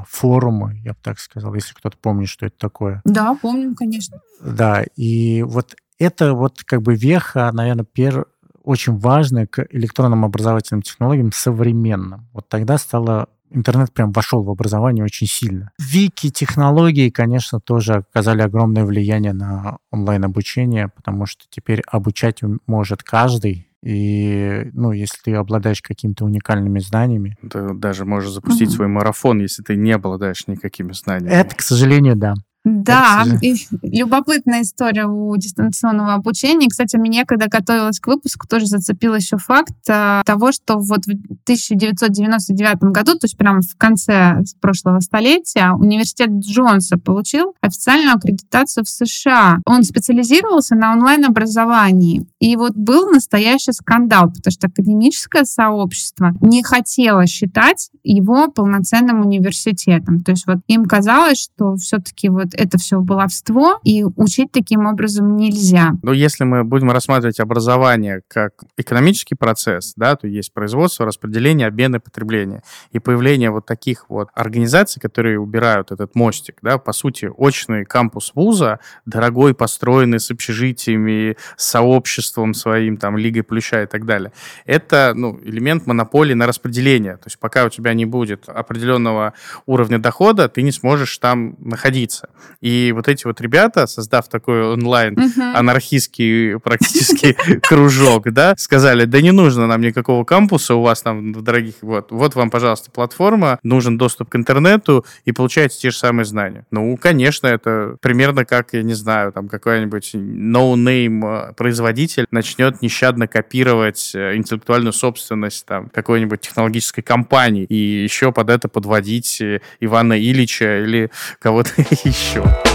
форумы, 0.07 0.81
я 0.83 0.91
бы 0.91 0.97
так 1.01 1.19
сказал, 1.19 1.53
если 1.53 1.73
кто-то 1.73 1.97
помнит, 1.97 2.29
что 2.29 2.45
это 2.45 2.57
такое. 2.57 3.01
Да, 3.05 3.37
помним, 3.41 3.75
конечно. 3.75 4.19
Да, 4.41 4.83
и 4.95 5.43
вот 5.43 5.75
это 5.99 6.33
вот 6.33 6.63
как 6.63 6.81
бы 6.81 6.95
веха, 6.95 7.51
наверное, 7.53 7.85
пер... 7.85 8.25
очень 8.63 8.97
важная 8.97 9.47
к 9.47 9.65
электронным 9.69 10.25
образовательным 10.25 10.81
технологиям 10.81 11.31
современным. 11.31 12.27
Вот 12.33 12.49
тогда 12.49 12.77
стало 12.77 13.27
интернет 13.53 13.91
прям 13.91 14.11
вошел 14.11 14.43
в 14.43 14.49
образование 14.49 15.03
очень 15.03 15.27
сильно. 15.27 15.71
Вики 15.77 16.29
технологии, 16.29 17.09
конечно, 17.09 17.59
тоже 17.59 18.05
оказали 18.09 18.41
огромное 18.41 18.85
влияние 18.85 19.33
на 19.33 19.77
онлайн-обучение, 19.91 20.87
потому 20.87 21.25
что 21.25 21.45
теперь 21.49 21.81
обучать 21.87 22.41
может 22.65 23.03
каждый. 23.03 23.67
И, 23.83 24.69
ну, 24.73 24.91
если 24.91 25.17
ты 25.23 25.33
обладаешь 25.33 25.81
какими-то 25.81 26.25
уникальными 26.25 26.79
знаниями, 26.79 27.35
Ты 27.49 27.73
даже 27.73 28.05
можешь 28.05 28.31
запустить 28.31 28.67
Мгм. 28.69 28.75
свой 28.75 28.87
марафон, 28.89 29.39
если 29.39 29.63
ты 29.63 29.75
не 29.75 29.91
обладаешь 29.91 30.47
никакими 30.47 30.91
знаниями. 30.93 31.33
это, 31.33 31.55
к 31.55 31.61
сожалению, 31.61 32.15
да. 32.15 32.35
Да, 32.63 33.25
и 33.41 33.55
любопытная 33.81 34.61
история 34.61 35.07
у 35.07 35.35
дистанционного 35.35 36.13
обучения. 36.13 36.67
Кстати, 36.69 36.95
меня, 36.95 37.25
когда 37.25 37.47
готовилась 37.47 37.99
к 37.99 38.05
выпуску, 38.05 38.47
тоже 38.47 38.67
зацепил 38.67 39.15
еще 39.15 39.37
факт 39.37 39.73
а, 39.89 40.21
того, 40.25 40.51
что 40.51 40.77
вот 40.77 41.05
в 41.05 41.09
1999 41.09 42.83
году, 42.91 43.13
то 43.13 43.25
есть 43.25 43.35
прямо 43.35 43.61
в 43.61 43.75
конце 43.77 44.43
прошлого 44.59 44.99
столетия, 44.99 45.71
университет 45.71 46.29
Джонса 46.29 46.97
получил 46.97 47.55
официальную 47.61 48.15
аккредитацию 48.15 48.83
в 48.83 48.89
США. 48.89 49.57
Он 49.65 49.83
специализировался 49.83 50.75
на 50.75 50.93
онлайн-образовании. 50.93 52.27
И 52.39 52.55
вот 52.55 52.75
был 52.75 53.09
настоящий 53.09 53.71
скандал, 53.71 54.31
потому 54.31 54.51
что 54.51 54.67
академическое 54.67 55.45
сообщество 55.45 56.33
не 56.41 56.61
хотело 56.63 57.25
считать 57.25 57.89
его 58.03 58.49
полноценным 58.49 59.21
университетом. 59.21 60.19
То 60.23 60.31
есть 60.31 60.45
вот 60.45 60.57
им 60.67 60.85
казалось, 60.85 61.41
что 61.41 61.75
все-таки 61.75 62.29
вот 62.29 62.50
это 62.55 62.77
все 62.77 62.99
баловство, 62.99 63.79
и 63.83 64.03
учить 64.03 64.51
таким 64.51 64.85
образом 64.85 65.35
нельзя. 65.35 65.93
Но 66.03 66.13
если 66.13 66.43
мы 66.43 66.63
будем 66.63 66.91
рассматривать 66.91 67.39
образование 67.39 68.21
как 68.27 68.53
экономический 68.77 69.35
процесс, 69.35 69.93
да, 69.95 70.15
то 70.15 70.27
есть 70.27 70.53
производство, 70.53 71.05
распределение, 71.05 71.67
обмен 71.67 71.95
и 71.95 71.99
потребление. 71.99 72.63
И 72.91 72.99
появление 72.99 73.51
вот 73.51 73.65
таких 73.65 74.05
вот 74.09 74.29
организаций, 74.33 75.01
которые 75.01 75.39
убирают 75.39 75.91
этот 75.91 76.15
мостик, 76.15 76.57
да, 76.61 76.77
по 76.77 76.93
сути, 76.93 77.29
очный 77.37 77.85
кампус 77.85 78.31
вуза, 78.35 78.79
дорогой, 79.05 79.53
построенный 79.53 80.19
с 80.19 80.31
общежитиями, 80.31 81.37
сообществом 81.57 82.53
своим, 82.53 82.97
там, 82.97 83.17
Лигой 83.17 83.43
Плюща 83.43 83.83
и 83.83 83.85
так 83.85 84.05
далее. 84.05 84.31
Это, 84.65 85.13
ну, 85.15 85.39
элемент 85.43 85.87
монополии 85.87 86.33
на 86.33 86.47
распределение. 86.47 87.17
То 87.17 87.27
есть 87.27 87.39
пока 87.39 87.65
у 87.65 87.69
тебя 87.69 87.93
не 87.93 88.05
будет 88.05 88.49
определенного 88.49 89.33
уровня 89.65 89.99
дохода, 89.99 90.47
ты 90.49 90.61
не 90.61 90.71
сможешь 90.71 91.17
там 91.17 91.55
находиться. 91.59 92.29
И 92.61 92.91
вот 92.93 93.07
эти 93.07 93.25
вот 93.25 93.41
ребята, 93.41 93.87
создав 93.87 94.27
такой 94.27 94.73
онлайн 94.73 95.17
анархистский 95.55 96.59
практически 96.59 97.33
кружок, 97.63 98.31
да, 98.31 98.55
сказали, 98.57 99.05
да 99.05 99.21
не 99.21 99.31
нужно 99.31 99.67
нам 99.67 99.81
никакого 99.81 100.23
кампуса 100.23 100.75
у 100.75 100.81
вас 100.81 101.01
там 101.01 101.31
дорогих, 101.31 101.75
вот, 101.81 102.11
вот 102.11 102.35
вам, 102.35 102.49
пожалуйста, 102.49 102.91
платформа, 102.91 103.59
нужен 103.63 103.97
доступ 103.97 104.29
к 104.29 104.35
интернету, 104.35 105.05
и 105.25 105.31
получаете 105.31 105.77
те 105.77 105.91
же 105.91 105.97
самые 105.97 106.25
знания. 106.25 106.65
Ну, 106.71 106.97
конечно, 106.97 107.47
это 107.47 107.97
примерно 108.01 108.45
как, 108.45 108.73
я 108.73 108.83
не 108.83 108.93
знаю, 108.93 109.31
там 109.31 109.47
какой-нибудь 109.47 110.15
no-name 110.15 111.49
э, 111.49 111.53
производитель 111.53 112.25
начнет 112.31 112.81
нещадно 112.81 113.27
копировать 113.27 114.11
э, 114.15 114.35
интеллектуальную 114.35 114.93
собственность 114.93 115.65
там 115.65 115.89
какой-нибудь 115.89 116.41
технологической 116.41 117.03
компании 117.03 117.65
и 117.65 117.75
еще 117.75 118.31
под 118.31 118.49
это 118.49 118.67
подводить 118.67 119.41
э, 119.41 119.61
Ивана 119.79 120.19
Ильича 120.19 120.83
или 120.83 121.11
кого-то 121.39 121.71
еще 122.03 122.30
еще. 122.31 122.70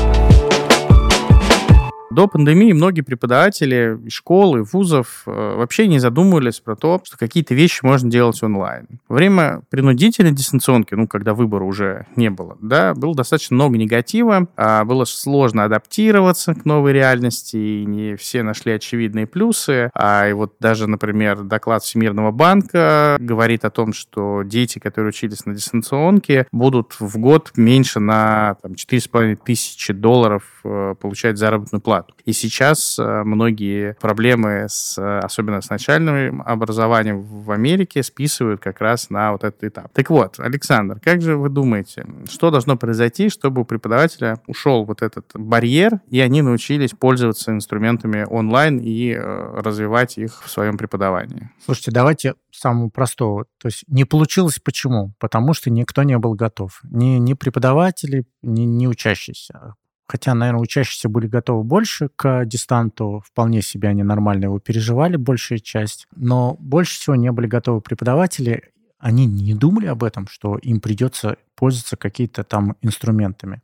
До 2.16 2.28
пандемии 2.28 2.72
многие 2.72 3.02
преподаватели 3.02 3.98
из 4.06 4.12
школ 4.14 4.56
и 4.56 4.60
вузов 4.60 5.24
э, 5.26 5.30
вообще 5.30 5.86
не 5.86 5.98
задумывались 5.98 6.60
про 6.60 6.74
то, 6.74 6.98
что 7.04 7.18
какие-то 7.18 7.54
вещи 7.54 7.84
можно 7.84 8.10
делать 8.10 8.42
онлайн. 8.42 8.86
Время 9.06 9.60
принудительной 9.68 10.32
дистанционки, 10.32 10.94
ну, 10.94 11.08
когда 11.08 11.34
выбора 11.34 11.64
уже 11.64 12.06
не 12.16 12.30
было, 12.30 12.56
да, 12.62 12.94
было 12.94 13.14
достаточно 13.14 13.56
много 13.56 13.76
негатива, 13.76 14.48
а 14.56 14.86
было 14.86 15.04
сложно 15.04 15.64
адаптироваться 15.64 16.54
к 16.54 16.64
новой 16.64 16.94
реальности, 16.94 17.58
и 17.58 17.84
не 17.84 18.16
все 18.16 18.42
нашли 18.42 18.72
очевидные 18.72 19.26
плюсы. 19.26 19.90
А 19.92 20.26
и 20.26 20.32
вот 20.32 20.54
даже, 20.58 20.86
например, 20.86 21.42
доклад 21.42 21.82
Всемирного 21.82 22.30
банка 22.30 23.18
говорит 23.20 23.66
о 23.66 23.70
том, 23.70 23.92
что 23.92 24.42
дети, 24.42 24.78
которые 24.78 25.10
учились 25.10 25.44
на 25.44 25.52
дистанционке, 25.52 26.46
будут 26.50 26.98
в 26.98 27.18
год 27.18 27.52
меньше 27.56 28.00
на 28.00 28.56
там, 28.62 28.72
4,5 28.72 29.36
тысячи 29.44 29.92
долларов 29.92 30.44
э, 30.64 30.94
получать 30.98 31.36
заработную 31.36 31.82
плату. 31.82 32.05
И 32.24 32.32
сейчас 32.32 32.98
э, 32.98 33.22
многие 33.24 33.94
проблемы, 34.00 34.66
с, 34.68 34.98
э, 34.98 35.18
особенно 35.20 35.60
с 35.60 35.70
начальным 35.70 36.42
образованием 36.42 37.22
в 37.22 37.50
Америке, 37.52 38.02
списывают 38.02 38.60
как 38.60 38.80
раз 38.80 39.10
на 39.10 39.32
вот 39.32 39.44
этот 39.44 39.62
этап. 39.62 39.92
Так 39.92 40.10
вот, 40.10 40.40
Александр, 40.40 40.98
как 41.00 41.22
же 41.22 41.36
вы 41.36 41.48
думаете, 41.48 42.04
что 42.28 42.50
должно 42.50 42.76
произойти, 42.76 43.28
чтобы 43.28 43.62
у 43.62 43.64
преподавателя 43.64 44.40
ушел 44.48 44.84
вот 44.84 45.02
этот 45.02 45.30
барьер, 45.34 46.00
и 46.08 46.20
они 46.20 46.42
научились 46.42 46.90
пользоваться 46.90 47.52
инструментами 47.52 48.26
онлайн 48.28 48.78
и 48.78 49.12
э, 49.12 49.60
развивать 49.60 50.18
их 50.18 50.42
в 50.42 50.50
своем 50.50 50.76
преподавании? 50.76 51.50
Слушайте, 51.64 51.92
давайте 51.92 52.34
самого 52.50 52.88
простого. 52.88 53.44
То 53.58 53.68
есть 53.68 53.84
не 53.86 54.04
получилось 54.04 54.58
почему? 54.58 55.14
Потому 55.20 55.54
что 55.54 55.70
никто 55.70 56.02
не 56.02 56.18
был 56.18 56.34
готов. 56.34 56.80
Ни, 56.84 57.18
ни 57.18 57.34
преподаватели, 57.34 58.26
ни, 58.42 58.62
ни 58.62 58.86
учащиеся. 58.86 59.74
Хотя, 60.06 60.34
наверное, 60.34 60.62
учащиеся 60.62 61.08
были 61.08 61.26
готовы 61.26 61.64
больше 61.64 62.08
к 62.14 62.44
дистанту, 62.44 63.22
вполне 63.26 63.60
себе 63.60 63.88
они 63.88 64.04
нормально 64.04 64.44
его 64.44 64.60
переживали, 64.60 65.16
большая 65.16 65.58
часть. 65.58 66.06
Но 66.14 66.56
больше 66.60 66.94
всего 66.94 67.16
не 67.16 67.32
были 67.32 67.46
готовы 67.46 67.80
преподаватели. 67.80 68.70
Они 68.98 69.26
не 69.26 69.54
думали 69.54 69.86
об 69.86 70.04
этом, 70.04 70.28
что 70.28 70.56
им 70.58 70.80
придется 70.80 71.36
пользоваться 71.56 71.96
какими-то 71.96 72.44
там 72.44 72.76
инструментами. 72.82 73.62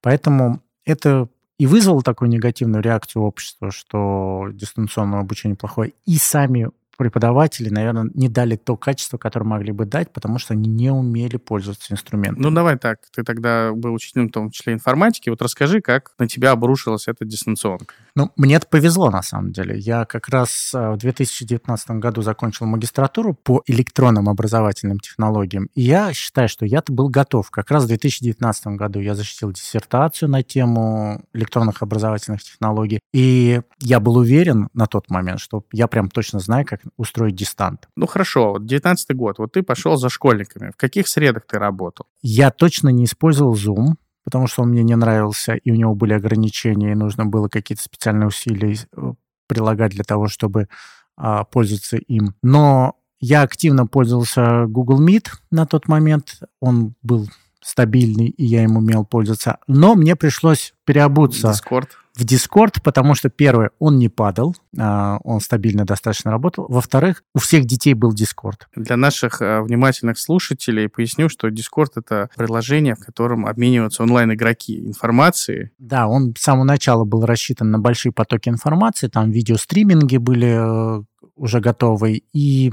Поэтому 0.00 0.62
это 0.84 1.28
и 1.58 1.66
вызвало 1.66 2.02
такую 2.02 2.28
негативную 2.28 2.82
реакцию 2.82 3.22
общества, 3.22 3.70
что 3.70 4.48
дистанционное 4.52 5.20
обучение 5.20 5.56
плохое. 5.56 5.92
И 6.06 6.16
сами 6.16 6.70
преподаватели, 6.96 7.68
наверное, 7.68 8.10
не 8.14 8.28
дали 8.28 8.56
то 8.56 8.76
качество, 8.76 9.18
которое 9.18 9.46
могли 9.46 9.72
бы 9.72 9.84
дать, 9.84 10.12
потому 10.12 10.38
что 10.38 10.54
они 10.54 10.68
не 10.68 10.90
умели 10.90 11.36
пользоваться 11.36 11.92
инструментом. 11.92 12.42
Ну, 12.42 12.50
давай 12.50 12.78
так. 12.78 12.98
Ты 13.14 13.22
тогда 13.22 13.72
был 13.72 13.94
учителем, 13.94 14.28
в 14.28 14.32
том 14.32 14.50
числе 14.50 14.74
информатики. 14.74 15.30
Вот 15.30 15.42
расскажи, 15.42 15.80
как 15.80 16.12
на 16.18 16.28
тебя 16.28 16.52
обрушилась 16.52 17.08
эта 17.08 17.24
дистанционка. 17.24 17.94
Ну, 18.14 18.30
мне 18.36 18.56
это 18.56 18.66
повезло, 18.66 19.10
на 19.10 19.22
самом 19.22 19.52
деле. 19.52 19.78
Я 19.78 20.04
как 20.04 20.28
раз 20.28 20.72
э, 20.74 20.90
в 20.90 20.98
2019 20.98 21.90
году 21.92 22.22
закончил 22.22 22.66
магистратуру 22.66 23.34
по 23.34 23.62
электронным 23.66 24.28
образовательным 24.28 24.98
технологиям. 25.00 25.68
И 25.74 25.82
я 25.82 26.12
считаю, 26.12 26.48
что 26.48 26.66
я-то 26.66 26.92
был 26.92 27.08
готов. 27.08 27.50
Как 27.50 27.70
раз 27.70 27.84
в 27.84 27.88
2019 27.88 28.66
году 28.68 29.00
я 29.00 29.14
защитил 29.14 29.50
диссертацию 29.52 30.28
на 30.28 30.42
тему 30.42 31.24
электронных 31.32 31.82
образовательных 31.82 32.42
технологий. 32.42 33.00
И 33.12 33.62
я 33.80 34.00
был 34.00 34.16
уверен 34.16 34.68
на 34.74 34.86
тот 34.86 35.10
момент, 35.10 35.40
что 35.40 35.64
я 35.72 35.86
прям 35.86 36.10
точно 36.10 36.38
знаю, 36.38 36.66
как 36.66 36.81
устроить 36.96 37.34
дистант. 37.34 37.88
Ну, 37.96 38.06
хорошо. 38.06 38.52
Вот 38.52 38.66
19 38.66 39.16
год. 39.16 39.38
Вот 39.38 39.52
ты 39.52 39.62
пошел 39.62 39.96
за 39.96 40.08
школьниками. 40.08 40.70
В 40.70 40.76
каких 40.76 41.08
средах 41.08 41.46
ты 41.46 41.58
работал? 41.58 42.06
Я 42.22 42.50
точно 42.50 42.88
не 42.88 43.04
использовал 43.04 43.54
Zoom, 43.54 43.94
потому 44.24 44.46
что 44.46 44.62
он 44.62 44.70
мне 44.70 44.82
не 44.82 44.96
нравился, 44.96 45.54
и 45.54 45.70
у 45.70 45.74
него 45.74 45.94
были 45.94 46.12
ограничения, 46.12 46.92
и 46.92 46.96
нужно 46.96 47.26
было 47.26 47.48
какие-то 47.48 47.82
специальные 47.82 48.28
усилия 48.28 48.76
э, 48.96 49.12
прилагать 49.46 49.92
для 49.92 50.04
того, 50.04 50.28
чтобы 50.28 50.68
а, 51.16 51.44
пользоваться 51.44 51.96
им. 51.96 52.34
Но 52.42 52.96
я 53.20 53.42
активно 53.42 53.86
пользовался 53.86 54.66
Google 54.66 55.06
Meet 55.06 55.28
на 55.50 55.66
тот 55.66 55.88
момент. 55.88 56.40
Он 56.60 56.94
был 57.02 57.28
стабильный, 57.62 58.28
и 58.28 58.44
я 58.44 58.64
им 58.64 58.76
умел 58.76 59.04
пользоваться. 59.04 59.58
Но 59.66 59.94
мне 59.94 60.16
пришлось 60.16 60.74
переобуться 60.84 61.50
Discord. 61.50 61.88
в 62.14 62.24
Discord, 62.24 62.82
потому 62.82 63.14
что, 63.14 63.30
первое, 63.30 63.70
он 63.78 63.98
не 63.98 64.08
падал, 64.08 64.54
а, 64.78 65.18
он 65.22 65.40
стабильно 65.40 65.84
достаточно 65.84 66.30
работал. 66.30 66.66
Во-вторых, 66.68 67.22
у 67.34 67.38
всех 67.38 67.64
детей 67.64 67.94
был 67.94 68.12
Discord. 68.12 68.62
Для 68.74 68.96
наших 68.96 69.40
э, 69.40 69.62
внимательных 69.62 70.18
слушателей 70.18 70.88
поясню, 70.88 71.28
что 71.28 71.48
Discord— 71.48 71.92
это 71.96 72.28
приложение, 72.36 72.96
в 72.96 73.04
котором 73.04 73.46
обмениваются 73.46 74.02
онлайн-игроки 74.02 74.86
информацией. 74.86 75.70
Да, 75.78 76.08
он 76.08 76.34
с 76.36 76.42
самого 76.42 76.64
начала 76.64 77.04
был 77.04 77.24
рассчитан 77.24 77.70
на 77.70 77.78
большие 77.78 78.12
потоки 78.12 78.48
информации, 78.48 79.06
там 79.06 79.30
видеостриминги 79.30 80.16
были 80.16 80.98
э, 80.98 81.02
уже 81.36 81.60
готовы, 81.60 82.22
и 82.32 82.72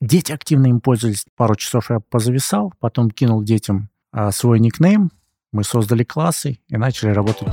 дети 0.00 0.32
активно 0.32 0.66
им 0.68 0.80
пользовались. 0.80 1.26
Пару 1.36 1.54
часов 1.56 1.90
я 1.90 2.00
позависал, 2.00 2.72
потом 2.80 3.10
кинул 3.10 3.42
детям 3.42 3.90
а, 3.90 3.99
свой 4.32 4.60
никнейм, 4.60 5.10
мы 5.52 5.64
создали 5.64 6.04
классы 6.04 6.60
и 6.68 6.76
начали 6.76 7.10
работать. 7.10 7.48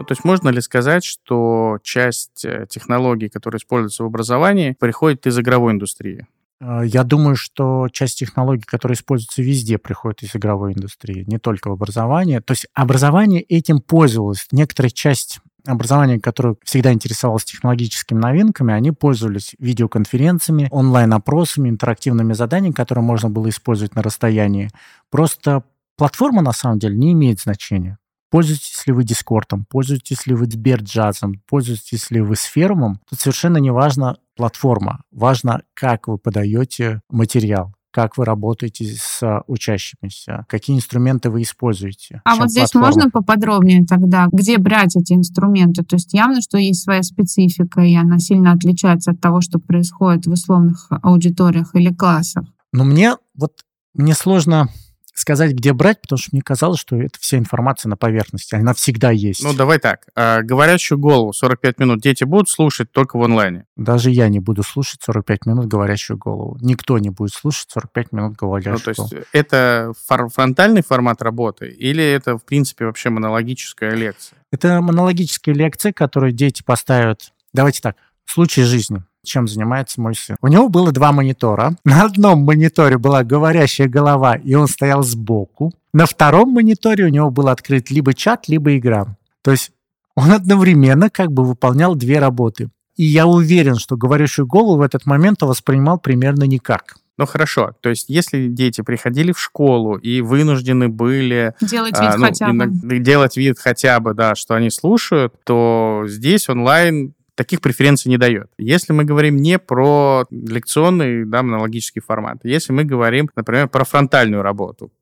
Ну, 0.00 0.04
то 0.04 0.12
есть 0.12 0.24
можно 0.24 0.48
ли 0.48 0.60
сказать, 0.62 1.04
что 1.04 1.78
часть 1.82 2.44
э, 2.44 2.66
технологий, 2.70 3.28
которые 3.28 3.58
используются 3.58 4.02
в 4.02 4.06
образовании, 4.06 4.74
приходит 4.78 5.26
из 5.26 5.38
игровой 5.38 5.72
индустрии? 5.72 6.26
А, 6.58 6.82
Я 6.82 7.04
думаю, 7.04 7.36
что 7.36 7.88
часть 7.92 8.18
технологий, 8.18 8.62
которые 8.62 8.94
используются 8.94 9.42
везде, 9.42 9.76
приходит 9.76 10.22
из 10.22 10.34
игровой 10.34 10.72
индустрии, 10.72 11.24
не 11.26 11.38
только 11.38 11.68
в 11.68 11.72
образовании. 11.72 12.38
То 12.38 12.52
есть 12.52 12.66
образование 12.72 13.42
этим 13.42 13.80
пользовалось. 13.80 14.46
Некоторая 14.52 14.90
часть 14.90 15.40
образования, 15.66 16.20
которое 16.20 16.56
всегда 16.64 16.92
интересовалось 16.92 17.44
технологическими 17.44 18.18
новинками, 18.18 18.74
они 18.74 18.92
пользовались 18.92 19.54
видеоконференциями, 19.58 20.68
онлайн-опросами, 20.70 21.68
интерактивными 21.68 22.32
заданиями, 22.32 22.72
которые 22.72 23.04
можно 23.04 23.30
было 23.30 23.48
использовать 23.48 23.94
на 23.94 24.02
расстоянии. 24.02 24.70
Просто 25.10 25.64
платформа, 25.96 26.42
на 26.42 26.52
самом 26.52 26.78
деле, 26.78 26.96
не 26.96 27.12
имеет 27.12 27.40
значения. 27.40 27.98
Пользуетесь 28.30 28.86
ли 28.86 28.92
вы 28.92 29.02
Дискордом, 29.02 29.66
пользуетесь 29.68 30.26
ли 30.26 30.34
вы 30.34 30.46
Сберджазом, 30.46 31.42
пользуетесь 31.48 32.10
ли 32.12 32.20
вы 32.20 32.36
Сферумом, 32.36 33.00
тут 33.08 33.18
совершенно 33.18 33.58
не 33.58 33.72
важна 33.72 34.18
платформа. 34.36 35.02
Важно, 35.10 35.62
как 35.74 36.06
вы 36.06 36.16
подаете 36.16 37.00
материал 37.10 37.74
как 37.90 38.16
вы 38.16 38.24
работаете 38.24 38.84
с 38.96 39.42
учащимися, 39.46 40.44
какие 40.48 40.76
инструменты 40.76 41.30
вы 41.30 41.42
используете. 41.42 42.22
А 42.24 42.36
вот 42.36 42.50
здесь 42.50 42.70
платформа. 42.70 42.86
можно 42.86 43.10
поподробнее 43.10 43.84
тогда, 43.84 44.28
где 44.32 44.58
брать 44.58 44.96
эти 44.96 45.12
инструменты? 45.12 45.84
То 45.84 45.96
есть 45.96 46.12
явно, 46.14 46.40
что 46.40 46.58
есть 46.58 46.82
своя 46.82 47.02
специфика, 47.02 47.80
и 47.80 47.94
она 47.94 48.18
сильно 48.18 48.52
отличается 48.52 49.12
от 49.12 49.20
того, 49.20 49.40
что 49.40 49.58
происходит 49.58 50.26
в 50.26 50.32
условных 50.32 50.88
аудиториях 51.02 51.74
или 51.74 51.92
классах. 51.92 52.44
Но 52.72 52.84
мне 52.84 53.16
вот 53.34 53.52
мне 53.94 54.14
сложно 54.14 54.68
сказать, 55.14 55.52
где 55.52 55.72
брать, 55.72 56.00
потому 56.00 56.18
что 56.18 56.30
мне 56.32 56.42
казалось, 56.42 56.80
что 56.80 56.96
это 56.96 57.18
вся 57.20 57.38
информация 57.38 57.88
на 57.90 57.96
поверхности, 57.96 58.54
она 58.54 58.74
всегда 58.74 59.10
есть. 59.10 59.42
Ну, 59.42 59.52
давай 59.52 59.78
так. 59.78 60.06
А, 60.14 60.42
говорящую 60.42 60.98
голову 60.98 61.32
45 61.32 61.78
минут 61.78 62.00
дети 62.00 62.24
будут 62.24 62.48
слушать 62.48 62.90
только 62.92 63.16
в 63.18 63.22
онлайне? 63.22 63.64
Даже 63.76 64.10
я 64.10 64.28
не 64.28 64.40
буду 64.40 64.62
слушать 64.62 65.00
45 65.04 65.46
минут 65.46 65.66
говорящую 65.66 66.16
голову. 66.18 66.56
Никто 66.60 66.98
не 66.98 67.10
будет 67.10 67.32
слушать 67.32 67.70
45 67.70 68.12
минут 68.12 68.36
говорящую 68.36 68.74
Ну, 68.74 68.80
то 68.80 68.92
голову. 68.94 69.14
есть 69.16 69.28
это 69.32 69.92
фор- 70.08 70.28
фронтальный 70.28 70.82
формат 70.82 71.22
работы 71.22 71.68
или 71.68 72.02
это, 72.04 72.38
в 72.38 72.44
принципе, 72.44 72.86
вообще 72.86 73.10
монологическая 73.10 73.90
лекция? 73.94 74.38
Это 74.52 74.80
монологические 74.80 75.54
лекции, 75.54 75.92
которые 75.92 76.32
дети 76.32 76.62
поставят. 76.62 77.32
Давайте 77.52 77.80
так, 77.80 77.96
случай 78.24 78.62
жизни. 78.62 79.02
Чем 79.24 79.46
занимается 79.46 80.00
мой 80.00 80.14
сын? 80.14 80.36
У 80.40 80.48
него 80.48 80.68
было 80.68 80.92
два 80.92 81.12
монитора. 81.12 81.76
На 81.84 82.04
одном 82.04 82.40
мониторе 82.44 82.96
была 82.98 83.22
говорящая 83.22 83.88
голова, 83.88 84.36
и 84.36 84.54
он 84.54 84.66
стоял 84.66 85.02
сбоку. 85.02 85.72
На 85.92 86.06
втором 86.06 86.50
мониторе 86.50 87.04
у 87.04 87.08
него 87.08 87.30
был 87.30 87.48
открыт 87.48 87.90
либо 87.90 88.14
чат, 88.14 88.48
либо 88.48 88.76
игра. 88.78 89.16
То 89.42 89.50
есть 89.50 89.72
он 90.14 90.32
одновременно 90.32 91.10
как 91.10 91.32
бы 91.32 91.44
выполнял 91.44 91.94
две 91.94 92.18
работы. 92.18 92.70
И 92.96 93.04
я 93.04 93.26
уверен, 93.26 93.76
что 93.76 93.96
говорящую 93.96 94.46
голову 94.46 94.78
в 94.78 94.82
этот 94.82 95.06
момент 95.06 95.42
он 95.42 95.50
воспринимал 95.50 95.98
примерно 95.98 96.44
никак. 96.44 96.96
Ну 97.16 97.26
хорошо, 97.26 97.76
то 97.82 97.90
есть 97.90 98.08
если 98.08 98.48
дети 98.48 98.80
приходили 98.80 99.32
в 99.32 99.38
школу 99.38 99.96
и 99.96 100.22
вынуждены 100.22 100.88
были 100.88 101.52
делать 101.60 101.92
вид 102.00 102.10
а, 102.10 102.16
ну, 102.16 102.24
хотя 102.24 102.50
бы, 102.50 102.98
делать 102.98 103.36
вид 103.36 103.58
хотя 103.58 104.00
бы, 104.00 104.14
да, 104.14 104.34
что 104.34 104.54
они 104.54 104.70
слушают, 104.70 105.34
то 105.44 106.04
здесь 106.06 106.48
онлайн 106.48 107.12
таких 107.40 107.62
преференций 107.62 108.10
не 108.10 108.18
дает. 108.18 108.50
Если 108.58 108.92
мы 108.92 109.04
говорим 109.04 109.36
не 109.36 109.58
про 109.58 110.26
лекционный, 110.30 111.24
да, 111.24 111.42
монологический 111.42 112.02
формат, 112.02 112.40
если 112.42 112.74
мы 112.74 112.84
говорим, 112.84 113.30
например, 113.34 113.66
про 113.68 113.84
фронтальную 113.84 114.42
работу, 114.42 114.92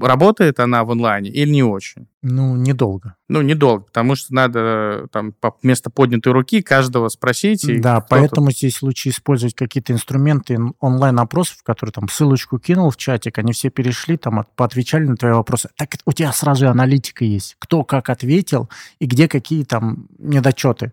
работает 0.00 0.58
она 0.58 0.82
в 0.82 0.90
онлайне 0.90 1.30
или 1.30 1.48
не 1.50 1.62
очень? 1.62 2.08
Ну, 2.20 2.56
недолго. 2.56 3.14
Ну, 3.28 3.42
недолго, 3.42 3.84
потому 3.84 4.16
что 4.16 4.34
надо 4.34 5.06
там 5.12 5.34
вместо 5.62 5.88
поднятой 5.88 6.32
руки 6.32 6.62
каждого 6.62 7.08
спросить. 7.10 7.64
Да, 7.80 8.00
поэтому 8.00 8.50
здесь 8.50 8.82
лучше 8.82 9.10
использовать 9.10 9.54
какие-то 9.54 9.92
инструменты 9.92 10.58
онлайн-опросов, 10.80 11.62
которые 11.62 11.92
там 11.92 12.08
ссылочку 12.08 12.58
кинул 12.58 12.90
в 12.90 12.96
чатик, 12.96 13.38
они 13.38 13.52
все 13.52 13.70
перешли, 13.70 14.16
там 14.16 14.40
от, 14.40 14.52
поотвечали 14.56 15.04
на 15.04 15.16
твои 15.16 15.32
вопросы. 15.32 15.68
Так 15.76 15.90
у 16.06 16.12
тебя 16.12 16.32
сразу 16.32 16.68
аналитика 16.68 17.24
есть. 17.24 17.54
Кто 17.60 17.84
как 17.84 18.10
ответил 18.10 18.68
и 18.98 19.06
где 19.06 19.28
какие 19.28 19.62
там 19.62 20.08
недочеты. 20.18 20.92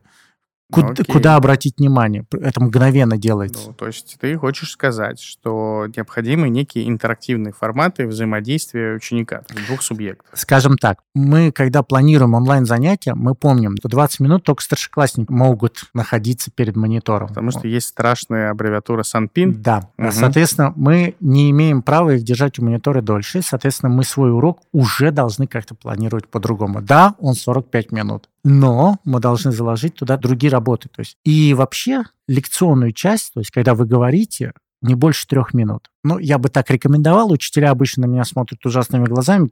Куда, 0.72 1.04
куда 1.08 1.36
обратить 1.36 1.78
внимание? 1.78 2.26
Это 2.32 2.62
мгновенно 2.62 3.18
делается. 3.18 3.68
Ну, 3.68 3.74
то 3.74 3.88
есть 3.88 4.18
ты 4.20 4.38
хочешь 4.38 4.72
сказать, 4.72 5.20
что 5.20 5.88
необходимы 5.96 6.50
некие 6.50 6.88
интерактивные 6.88 7.54
форматы 7.54 8.08
взаимодействия 8.08 8.96
ученика, 8.96 9.44
двух 9.68 9.82
субъектов? 9.82 10.28
Скажем 10.34 10.78
так, 10.78 11.00
мы, 11.14 11.52
когда 11.52 11.84
планируем 11.84 12.34
онлайн-занятия, 12.34 13.14
мы 13.16 13.36
помним, 13.36 13.76
что 13.78 13.90
20 13.90 14.20
минут 14.22 14.44
только 14.44 14.64
старшеклассники 14.64 15.32
могут 15.32 15.84
находиться 15.94 16.52
перед 16.52 16.76
монитором. 16.76 17.28
Потому 17.30 17.52
что 17.52 17.68
есть 17.68 17.88
страшная 17.88 18.52
аббревиатура 18.52 19.04
СанПин. 19.04 19.62
Да. 19.62 19.90
Угу. 19.98 20.12
Соответственно, 20.12 20.74
мы 20.76 21.16
не 21.20 21.52
имеем 21.52 21.82
права 21.82 22.16
их 22.16 22.24
держать 22.24 22.60
у 22.60 22.64
монитора 22.64 23.02
дольше. 23.02 23.42
Соответственно, 23.42 23.94
мы 23.94 24.04
свой 24.04 24.32
урок 24.32 24.60
уже 24.72 25.12
должны 25.12 25.48
как-то 25.48 25.76
планировать 25.76 26.28
по-другому. 26.28 26.82
Да, 26.82 27.16
он 27.20 27.36
45 27.36 27.92
минут 27.92 28.28
но 28.44 29.00
мы 29.06 29.20
должны 29.20 29.52
заложить 29.52 29.96
туда 29.96 30.18
другие 30.18 30.52
работы. 30.52 30.90
То 30.90 31.02
есть, 31.02 31.18
и 31.24 31.54
вообще 31.54 32.04
лекционную 32.28 32.92
часть, 32.94 33.34
то 33.34 33.40
есть 33.40 33.52
когда 33.52 33.76
вы 33.76 33.86
говорите, 33.86 34.54
не 34.82 34.96
больше 34.96 35.28
трех 35.28 35.54
минут. 35.54 35.92
Ну, 36.04 36.18
я 36.18 36.40
бы 36.40 36.50
так 36.50 36.70
рекомендовал. 36.72 37.32
Учителя 37.32 37.70
обычно 37.70 38.08
на 38.08 38.12
меня 38.12 38.26
смотрят 38.26 38.66
ужасными 38.66 39.06
глазами. 39.06 39.52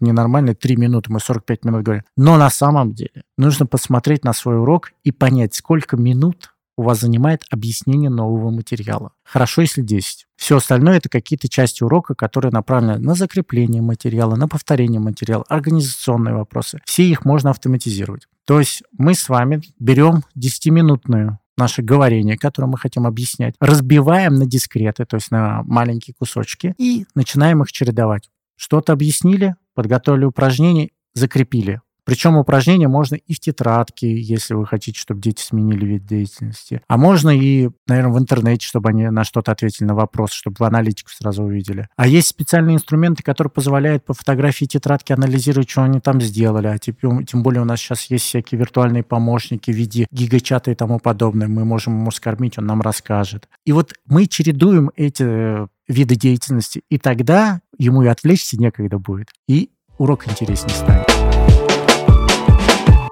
Ненормально, 0.00 0.54
три 0.54 0.76
минуты, 0.76 1.12
мы 1.12 1.20
45 1.20 1.64
минут 1.66 1.82
говорим. 1.82 2.04
Но 2.16 2.38
на 2.38 2.48
самом 2.48 2.92
деле 2.94 3.22
нужно 3.36 3.66
посмотреть 3.66 4.24
на 4.24 4.32
свой 4.32 4.58
урок 4.58 4.92
и 5.04 5.12
понять, 5.12 5.54
сколько 5.54 5.96
минут 5.96 6.54
у 6.80 6.82
вас 6.82 7.00
занимает 7.00 7.44
объяснение 7.50 8.08
нового 8.08 8.50
материала. 8.50 9.12
Хорошо, 9.22 9.60
если 9.60 9.82
10. 9.82 10.26
Все 10.36 10.56
остальное 10.56 10.96
это 10.96 11.10
какие-то 11.10 11.46
части 11.46 11.82
урока, 11.82 12.14
которые 12.14 12.52
направлены 12.52 12.96
на 12.96 13.14
закрепление 13.14 13.82
материала, 13.82 14.34
на 14.34 14.48
повторение 14.48 14.98
материала, 14.98 15.44
организационные 15.50 16.34
вопросы. 16.34 16.80
Все 16.86 17.04
их 17.04 17.26
можно 17.26 17.50
автоматизировать. 17.50 18.28
То 18.46 18.60
есть 18.60 18.82
мы 18.96 19.14
с 19.14 19.28
вами 19.28 19.60
берем 19.78 20.24
10-минутную 20.38 21.38
наше 21.58 21.82
говорение, 21.82 22.38
которое 22.38 22.68
мы 22.68 22.78
хотим 22.78 23.06
объяснять, 23.06 23.56
разбиваем 23.60 24.36
на 24.36 24.46
дискреты, 24.46 25.04
то 25.04 25.16
есть 25.16 25.30
на 25.30 25.62
маленькие 25.64 26.14
кусочки, 26.18 26.74
и 26.78 27.04
начинаем 27.14 27.62
их 27.62 27.70
чередовать. 27.72 28.30
Что-то 28.56 28.94
объяснили, 28.94 29.54
подготовили 29.74 30.24
упражнение, 30.24 30.92
закрепили. 31.12 31.82
Причем 32.10 32.36
упражнения 32.36 32.88
можно 32.88 33.14
и 33.14 33.34
в 33.34 33.38
тетрадке, 33.38 34.20
если 34.20 34.54
вы 34.54 34.66
хотите, 34.66 34.98
чтобы 34.98 35.20
дети 35.20 35.40
сменили 35.42 35.86
вид 35.86 36.06
деятельности. 36.06 36.82
А 36.88 36.96
можно 36.96 37.30
и, 37.30 37.70
наверное, 37.86 38.12
в 38.12 38.18
интернете, 38.18 38.66
чтобы 38.66 38.88
они 38.88 39.08
на 39.10 39.22
что-то 39.22 39.52
ответили 39.52 39.86
на 39.86 39.94
вопрос, 39.94 40.32
чтобы 40.32 40.56
вы 40.58 40.66
аналитику 40.66 41.08
сразу 41.12 41.44
увидели. 41.44 41.86
А 41.94 42.08
есть 42.08 42.26
специальные 42.26 42.74
инструменты, 42.74 43.22
которые 43.22 43.52
позволяют 43.52 44.04
по 44.04 44.12
фотографии 44.12 44.64
тетрадки 44.64 45.12
анализировать, 45.12 45.70
что 45.70 45.84
они 45.84 46.00
там 46.00 46.20
сделали. 46.20 46.66
А 46.66 46.78
тем, 46.78 47.24
тем 47.24 47.44
более 47.44 47.62
у 47.62 47.64
нас 47.64 47.78
сейчас 47.78 48.06
есть 48.06 48.24
всякие 48.24 48.58
виртуальные 48.58 49.04
помощники 49.04 49.70
в 49.70 49.76
виде 49.76 50.08
гигачата 50.10 50.72
и 50.72 50.74
тому 50.74 50.98
подобное. 50.98 51.46
Мы 51.46 51.64
можем 51.64 51.96
ему 51.96 52.10
скормить, 52.10 52.58
он 52.58 52.66
нам 52.66 52.80
расскажет. 52.80 53.48
И 53.64 53.70
вот 53.70 53.92
мы 54.06 54.26
чередуем 54.26 54.90
эти 54.96 55.68
виды 55.86 56.16
деятельности, 56.16 56.82
и 56.90 56.98
тогда 56.98 57.60
ему 57.78 58.02
и 58.02 58.08
отвлечься 58.08 58.58
некогда 58.58 58.98
будет, 58.98 59.28
и 59.46 59.70
урок 59.96 60.26
интереснее 60.26 60.74
станет. 60.74 61.39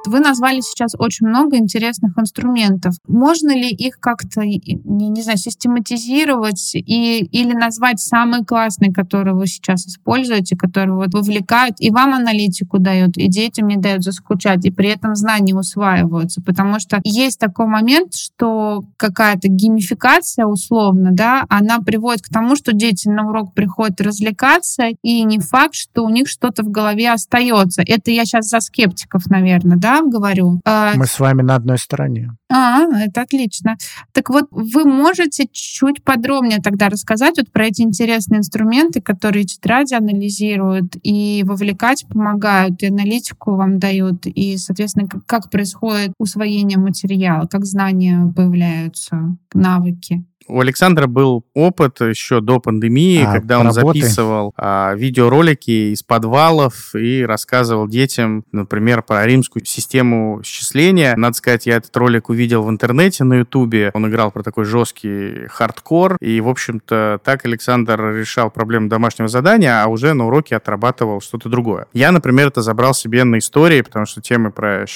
Вы 0.08 0.20
назвали 0.20 0.60
сейчас 0.60 0.92
очень 0.98 1.26
много 1.26 1.56
интересных 1.56 2.18
инструментов. 2.18 2.94
Можно 3.06 3.50
ли 3.50 3.68
их 3.68 4.00
как-то, 4.00 4.40
не, 4.42 5.08
не 5.08 5.22
знаю, 5.22 5.38
систематизировать 5.38 6.74
и, 6.74 7.18
или 7.24 7.52
назвать 7.52 8.00
самые 8.00 8.44
классные, 8.44 8.92
которые 8.92 9.34
вы 9.34 9.46
сейчас 9.46 9.86
используете, 9.86 10.56
которые 10.56 10.94
вот 10.94 11.12
вовлекают 11.12 11.76
и 11.78 11.90
вам 11.90 12.14
аналитику 12.14 12.78
дают, 12.78 13.18
и 13.18 13.28
детям 13.28 13.68
не 13.68 13.76
дают 13.76 14.02
заскучать, 14.02 14.64
и 14.64 14.70
при 14.70 14.88
этом 14.88 15.14
знания 15.14 15.54
усваиваются? 15.54 16.40
Потому 16.40 16.80
что 16.80 17.00
есть 17.04 17.38
такой 17.38 17.66
момент, 17.66 18.14
что 18.14 18.84
какая-то 18.96 19.48
геймификация 19.48 20.46
условно, 20.46 21.10
да, 21.12 21.44
она 21.50 21.80
приводит 21.80 22.22
к 22.22 22.28
тому, 22.28 22.56
что 22.56 22.72
дети 22.72 23.08
на 23.08 23.28
урок 23.28 23.52
приходят 23.52 24.00
развлекаться, 24.00 24.88
и 25.02 25.22
не 25.24 25.38
факт, 25.38 25.74
что 25.74 26.04
у 26.04 26.08
них 26.08 26.28
что-то 26.28 26.62
в 26.62 26.70
голове 26.70 27.12
остается. 27.12 27.82
Это 27.82 28.10
я 28.10 28.24
сейчас 28.24 28.48
за 28.48 28.60
скептиков, 28.60 29.26
наверное, 29.26 29.76
да, 29.76 29.97
говорю. 30.02 30.60
А, 30.64 30.94
Мы 30.94 31.06
с 31.06 31.18
вами 31.18 31.42
на 31.42 31.56
одной 31.56 31.78
стороне. 31.78 32.32
А, 32.50 32.84
это 33.00 33.22
отлично. 33.22 33.76
Так 34.12 34.30
вот, 34.30 34.46
вы 34.50 34.84
можете 34.84 35.46
чуть 35.52 36.02
подробнее 36.02 36.60
тогда 36.60 36.88
рассказать 36.88 37.36
вот 37.38 37.50
про 37.52 37.66
эти 37.66 37.82
интересные 37.82 38.38
инструменты, 38.38 39.00
которые 39.00 39.44
тетради 39.44 39.94
анализируют 39.94 40.96
и 41.02 41.44
вовлекать 41.46 42.06
помогают, 42.08 42.82
и 42.82 42.86
аналитику 42.86 43.56
вам 43.56 43.78
дают, 43.78 44.26
и, 44.26 44.56
соответственно, 44.56 45.08
как 45.26 45.50
происходит 45.50 46.12
усвоение 46.18 46.78
материала, 46.78 47.46
как 47.46 47.64
знания 47.64 48.32
появляются, 48.34 49.36
навыки. 49.52 50.24
У 50.48 50.60
Александра 50.60 51.06
был 51.06 51.44
опыт 51.54 52.00
еще 52.00 52.40
до 52.40 52.58
пандемии, 52.60 53.22
а, 53.24 53.32
когда 53.32 53.58
он 53.58 53.68
работы. 53.68 54.00
записывал 54.00 54.52
а, 54.56 54.94
видеоролики 54.94 55.92
из 55.92 56.02
подвалов 56.02 56.94
и 56.94 57.24
рассказывал 57.24 57.86
детям, 57.86 58.44
например, 58.52 59.02
про 59.02 59.26
римскую 59.26 59.64
систему 59.64 60.40
счисления. 60.44 61.14
Надо 61.16 61.36
сказать, 61.36 61.66
я 61.66 61.76
этот 61.76 61.94
ролик 61.96 62.28
увидел 62.28 62.62
в 62.62 62.70
интернете 62.70 63.24
на 63.24 63.34
Ютубе. 63.34 63.90
Он 63.94 64.08
играл 64.08 64.30
про 64.30 64.42
такой 64.42 64.64
жесткий 64.64 65.46
хардкор. 65.48 66.16
И, 66.20 66.40
в 66.40 66.48
общем-то, 66.48 67.20
так 67.22 67.44
Александр 67.44 68.14
решал 68.14 68.50
проблему 68.50 68.88
домашнего 68.88 69.28
задания, 69.28 69.82
а 69.82 69.86
уже 69.88 70.14
на 70.14 70.26
уроке 70.26 70.56
отрабатывал 70.56 71.20
что-то 71.20 71.48
другое. 71.48 71.86
Я, 71.92 72.12
например, 72.12 72.48
это 72.48 72.62
забрал 72.62 72.94
себе 72.94 73.24
на 73.24 73.38
истории, 73.38 73.82
потому 73.82 74.06
что 74.06 74.20
темы 74.20 74.50
про 74.50 74.86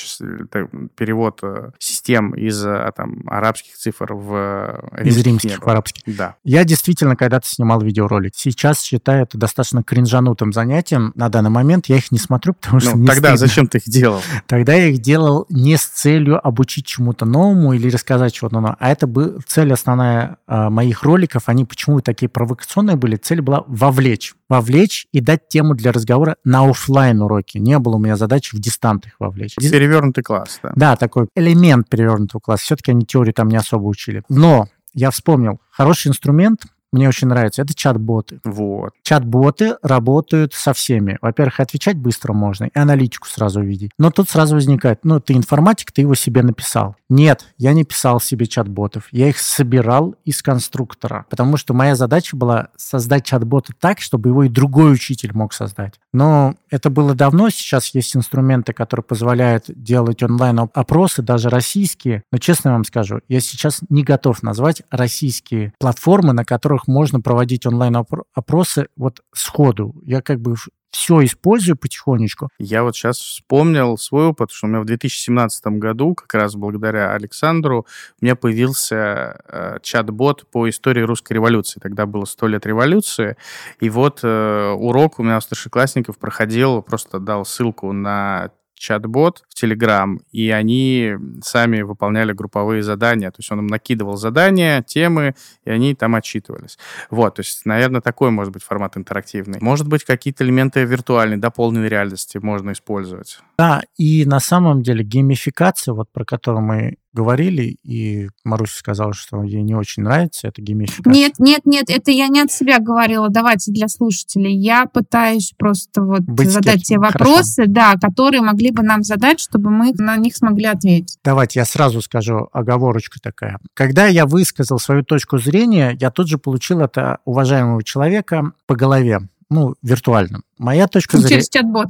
перевод 0.96 1.40
э, 1.42 1.70
систем 1.78 2.32
из 2.32 2.64
э, 2.64 2.90
там, 2.96 3.22
арабских 3.26 3.76
цифр 3.76 4.14
в 4.14 4.90
римских 4.94 5.41
русских 5.42 5.60
по-арабски. 5.64 6.02
Да. 6.06 6.36
Я 6.44 6.64
действительно 6.64 7.16
когда-то 7.16 7.46
снимал 7.46 7.80
видеоролик. 7.80 8.32
Сейчас 8.36 8.82
считаю 8.82 9.24
это 9.24 9.38
достаточно 9.38 9.82
кринжанутым 9.82 10.52
занятием. 10.52 11.12
На 11.14 11.28
данный 11.28 11.50
момент 11.50 11.86
я 11.86 11.96
их 11.96 12.10
не 12.10 12.18
смотрю, 12.18 12.54
потому 12.54 12.80
что 12.80 12.96
ну, 12.96 13.06
Тогда 13.06 13.30
стыдно. 13.30 13.36
зачем 13.36 13.66
ты 13.66 13.78
их 13.78 13.84
делал? 13.84 14.22
Тогда 14.46 14.74
я 14.74 14.88
их 14.88 15.00
делал 15.00 15.46
не 15.48 15.76
с 15.76 15.84
целью 15.84 16.44
обучить 16.44 16.86
чему-то 16.86 17.24
новому 17.24 17.72
или 17.72 17.90
рассказать 17.90 18.32
чего-то 18.32 18.54
нового, 18.54 18.76
а 18.78 18.90
это 18.90 19.06
была 19.06 19.32
цель 19.46 19.72
основная 19.72 20.36
э, 20.46 20.68
моих 20.68 21.02
роликов. 21.02 21.44
Они 21.46 21.64
почему 21.64 22.00
такие 22.00 22.28
провокационные 22.28 22.96
были? 22.96 23.16
Цель 23.16 23.40
была 23.40 23.64
вовлечь. 23.66 24.34
Вовлечь 24.48 25.06
и 25.12 25.20
дать 25.20 25.48
тему 25.48 25.74
для 25.74 25.92
разговора 25.92 26.36
на 26.44 26.68
офлайн 26.68 27.22
уроке. 27.22 27.58
Не 27.58 27.78
было 27.78 27.96
у 27.96 27.98
меня 27.98 28.16
задачи 28.16 28.54
в 28.54 28.60
дистант 28.60 29.06
их 29.06 29.14
вовлечь. 29.18 29.54
Перевернутый 29.56 30.22
класс, 30.22 30.60
да. 30.62 30.72
Да, 30.76 30.96
такой 30.96 31.28
элемент 31.34 31.88
перевернутого 31.88 32.40
класса. 32.40 32.64
Все-таки 32.64 32.90
они 32.90 33.06
теорию 33.06 33.32
там 33.32 33.48
не 33.48 33.56
особо 33.56 33.84
учили. 33.84 34.22
Но 34.28 34.68
я 34.94 35.10
вспомнил, 35.10 35.60
хороший 35.70 36.08
инструмент 36.08 36.66
мне 36.92 37.08
очень 37.08 37.28
нравится, 37.28 37.62
это 37.62 37.74
чат-боты. 37.74 38.40
Вот. 38.44 38.92
Чат-боты 39.02 39.76
работают 39.82 40.52
со 40.52 40.74
всеми. 40.74 41.18
Во-первых, 41.22 41.60
отвечать 41.60 41.96
быстро 41.96 42.32
можно, 42.32 42.64
и 42.64 42.78
аналитику 42.78 43.28
сразу 43.28 43.60
увидеть. 43.60 43.92
Но 43.98 44.10
тут 44.10 44.28
сразу 44.28 44.54
возникает, 44.54 45.00
ну, 45.04 45.20
ты 45.20 45.32
информатик, 45.32 45.92
ты 45.92 46.02
его 46.02 46.14
себе 46.14 46.42
написал. 46.42 46.96
Нет, 47.08 47.46
я 47.58 47.72
не 47.72 47.84
писал 47.84 48.20
себе 48.20 48.46
чат-ботов. 48.46 49.08
Я 49.10 49.28
их 49.28 49.38
собирал 49.38 50.14
из 50.24 50.42
конструктора, 50.42 51.26
потому 51.30 51.56
что 51.56 51.74
моя 51.74 51.94
задача 51.94 52.36
была 52.36 52.68
создать 52.76 53.24
чат-бота 53.24 53.72
так, 53.78 54.00
чтобы 54.00 54.28
его 54.28 54.44
и 54.44 54.48
другой 54.48 54.92
учитель 54.92 55.32
мог 55.32 55.52
создать. 55.52 55.94
Но 56.12 56.54
это 56.70 56.90
было 56.90 57.14
давно, 57.14 57.50
сейчас 57.50 57.94
есть 57.94 58.16
инструменты, 58.16 58.72
которые 58.72 59.04
позволяют 59.04 59.64
делать 59.68 60.22
онлайн-опросы, 60.22 61.22
даже 61.22 61.48
российские. 61.48 62.22
Но 62.30 62.38
честно 62.38 62.72
вам 62.72 62.84
скажу, 62.84 63.20
я 63.28 63.40
сейчас 63.40 63.80
не 63.88 64.02
готов 64.02 64.42
назвать 64.42 64.82
российские 64.90 65.72
платформы, 65.78 66.32
на 66.32 66.44
которых 66.44 66.81
можно 66.86 67.20
проводить 67.20 67.66
онлайн-опросы 67.66 68.88
вот 68.96 69.20
сходу. 69.32 69.94
Я 70.04 70.22
как 70.22 70.40
бы 70.40 70.54
все 70.92 71.24
использую 71.24 71.76
потихонечку. 71.76 72.50
Я 72.58 72.82
вот 72.84 72.94
сейчас 72.94 73.18
вспомнил 73.18 73.96
свой 73.96 74.26
опыт, 74.26 74.50
что 74.50 74.66
у 74.66 74.70
меня 74.70 74.80
в 74.80 74.84
2017 74.84 75.66
году, 75.78 76.14
как 76.14 76.32
раз 76.34 76.54
благодаря 76.54 77.14
Александру, 77.14 77.86
у 78.20 78.24
меня 78.24 78.36
появился 78.36 79.40
э, 79.48 79.78
чат-бот 79.82 80.46
по 80.50 80.68
истории 80.68 81.00
русской 81.00 81.32
революции. 81.32 81.80
Тогда 81.80 82.04
было 82.04 82.26
100 82.26 82.46
лет 82.48 82.66
революции. 82.66 83.36
И 83.80 83.88
вот 83.88 84.20
э, 84.22 84.70
урок 84.70 85.18
у 85.18 85.22
меня 85.22 85.38
у 85.38 85.40
старшеклассников 85.40 86.18
проходил, 86.18 86.82
просто 86.82 87.18
дал 87.18 87.46
ссылку 87.46 87.92
на 87.92 88.50
чат-бот 88.82 89.44
в 89.48 89.62
Telegram, 89.62 90.18
и 90.32 90.50
они 90.50 91.14
сами 91.42 91.82
выполняли 91.82 92.32
групповые 92.32 92.82
задания. 92.82 93.30
То 93.30 93.36
есть 93.38 93.50
он 93.52 93.60
им 93.60 93.66
накидывал 93.68 94.16
задания, 94.16 94.82
темы, 94.82 95.34
и 95.64 95.70
они 95.70 95.94
там 95.94 96.16
отчитывались. 96.16 96.78
Вот, 97.08 97.36
то 97.36 97.40
есть, 97.40 97.64
наверное, 97.64 98.00
такой 98.00 98.30
может 98.30 98.52
быть 98.52 98.64
формат 98.64 98.96
интерактивный. 98.96 99.60
Может 99.60 99.86
быть, 99.86 100.04
какие-то 100.04 100.44
элементы 100.44 100.84
виртуальной, 100.84 101.36
дополненной 101.36 101.88
реальности 101.88 102.38
можно 102.38 102.72
использовать. 102.72 103.38
Да, 103.56 103.82
и 103.96 104.24
на 104.26 104.40
самом 104.40 104.82
деле 104.82 105.04
геймификация, 105.04 105.94
вот 105.94 106.10
про 106.10 106.24
которую 106.24 106.62
мы 106.62 106.96
говорили, 107.12 107.76
и 107.82 108.28
Маруся 108.44 108.76
сказала, 108.76 109.12
что 109.12 109.42
ей 109.42 109.62
не 109.62 109.74
очень 109.74 110.02
нравится 110.02 110.48
эта 110.48 110.62
геймификация. 110.62 111.12
Нет, 111.12 111.38
нет, 111.38 111.60
нет, 111.64 111.90
это 111.90 112.10
я 112.10 112.28
не 112.28 112.40
от 112.40 112.50
себя 112.50 112.78
говорила. 112.78 113.28
Давайте 113.28 113.70
для 113.70 113.88
слушателей. 113.88 114.56
Я 114.56 114.86
пытаюсь 114.86 115.52
просто 115.56 116.02
вот 116.02 116.22
Быть 116.22 116.50
задать 116.50 116.84
те 116.84 116.98
вопросы, 116.98 117.64
да, 117.66 117.94
которые 118.00 118.40
могли 118.40 118.70
бы 118.70 118.82
нам 118.82 119.02
задать, 119.02 119.40
чтобы 119.40 119.70
мы 119.70 119.92
на 119.94 120.16
них 120.16 120.36
смогли 120.36 120.66
ответить. 120.66 121.18
Давайте 121.22 121.60
я 121.60 121.64
сразу 121.64 122.00
скажу 122.00 122.48
оговорочка 122.52 123.20
такая. 123.20 123.58
Когда 123.74 124.06
я 124.06 124.26
высказал 124.26 124.78
свою 124.78 125.04
точку 125.04 125.38
зрения, 125.38 125.96
я 126.00 126.10
тут 126.10 126.28
же 126.28 126.38
получил 126.38 126.80
от 126.80 126.96
э, 126.96 127.18
уважаемого 127.24 127.82
человека 127.84 128.52
по 128.66 128.74
голове. 128.74 129.20
Ну, 129.50 129.74
виртуально. 129.82 130.40
Моя 130.56 130.88
точка 130.88 131.18
зрения... 131.18 131.42
Через 131.42 131.50
чат-бот. 131.50 131.88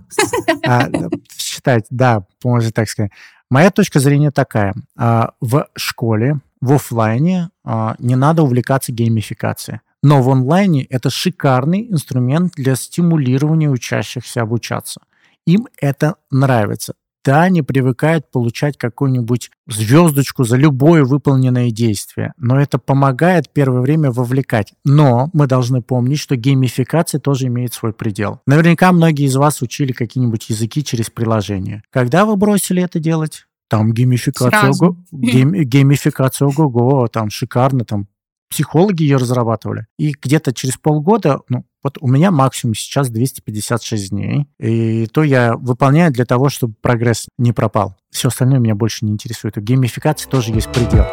А, 0.66 0.88
считать, 1.36 1.86
да, 1.90 2.24
можно 2.42 2.72
так 2.72 2.88
сказать. 2.88 3.12
Моя 3.52 3.70
точка 3.70 4.00
зрения 4.00 4.30
такая. 4.30 4.74
А, 4.96 5.34
В 5.42 5.68
школе, 5.76 6.40
в 6.62 6.72
оффлайне 6.72 7.50
а, 7.64 7.96
не 7.98 8.16
надо 8.16 8.42
увлекаться 8.42 8.92
геймификацией. 8.92 9.80
Но 10.02 10.22
в 10.22 10.30
онлайне 10.30 10.84
это 10.84 11.10
шикарный 11.10 11.86
инструмент 11.90 12.54
для 12.56 12.76
стимулирования 12.76 13.68
учащихся 13.68 14.40
обучаться. 14.40 15.02
Им 15.46 15.68
это 15.78 16.14
нравится. 16.30 16.94
Да, 17.24 17.42
они 17.42 17.62
привыкают 17.62 18.30
получать 18.30 18.76
какую-нибудь 18.76 19.50
звездочку 19.68 20.44
за 20.44 20.56
любое 20.56 21.04
выполненное 21.04 21.70
действие, 21.70 22.32
но 22.36 22.60
это 22.60 22.78
помогает 22.78 23.48
первое 23.52 23.80
время 23.80 24.10
вовлекать. 24.10 24.72
Но 24.84 25.30
мы 25.32 25.46
должны 25.46 25.82
помнить, 25.82 26.18
что 26.18 26.34
геймификация 26.36 27.20
тоже 27.20 27.46
имеет 27.46 27.72
свой 27.74 27.92
предел. 27.92 28.40
Наверняка 28.46 28.90
многие 28.92 29.26
из 29.26 29.36
вас 29.36 29.62
учили 29.62 29.92
какие-нибудь 29.92 30.50
языки 30.50 30.82
через 30.84 31.10
приложение. 31.10 31.82
Когда 31.90 32.24
вы 32.24 32.36
бросили 32.36 32.82
это 32.82 32.98
делать? 32.98 33.46
Там 33.68 33.92
геймификация, 33.94 34.70
ого- 34.82 34.96
гейм- 35.12 35.62
геймификация 35.64 36.48
ого-го, 36.48 37.08
там 37.08 37.30
шикарно, 37.30 37.84
там 37.84 38.06
психологи 38.52 39.02
ее 39.02 39.16
разрабатывали. 39.16 39.86
И 39.98 40.12
где-то 40.12 40.52
через 40.52 40.76
полгода, 40.76 41.40
ну, 41.48 41.64
вот 41.82 41.96
у 42.00 42.06
меня 42.06 42.30
максимум 42.30 42.74
сейчас 42.74 43.08
256 43.08 44.10
дней, 44.10 44.46
и 44.58 45.06
то 45.06 45.22
я 45.22 45.56
выполняю 45.56 46.12
для 46.12 46.26
того, 46.26 46.50
чтобы 46.50 46.74
прогресс 46.82 47.28
не 47.38 47.52
пропал. 47.52 47.96
Все 48.10 48.28
остальное 48.28 48.58
меня 48.58 48.74
больше 48.74 49.06
не 49.06 49.12
интересует. 49.12 49.56
У 49.56 49.62
геймификации 49.62 50.28
тоже 50.28 50.52
есть 50.52 50.70
предел. 50.70 51.06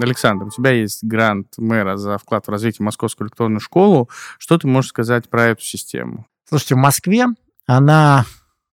Александр, 0.00 0.46
у 0.46 0.50
тебя 0.50 0.70
есть 0.70 1.04
грант 1.04 1.58
мэра 1.58 1.98
за 1.98 2.16
вклад 2.16 2.46
в 2.46 2.50
развитие 2.50 2.84
Московскую 2.84 3.26
электронную 3.26 3.60
школу. 3.60 4.08
Что 4.38 4.56
ты 4.56 4.66
можешь 4.66 4.90
сказать 4.90 5.28
про 5.28 5.48
эту 5.48 5.62
систему? 5.62 6.26
Слушайте, 6.48 6.76
в 6.76 6.78
Москве 6.78 7.26
она 7.66 8.24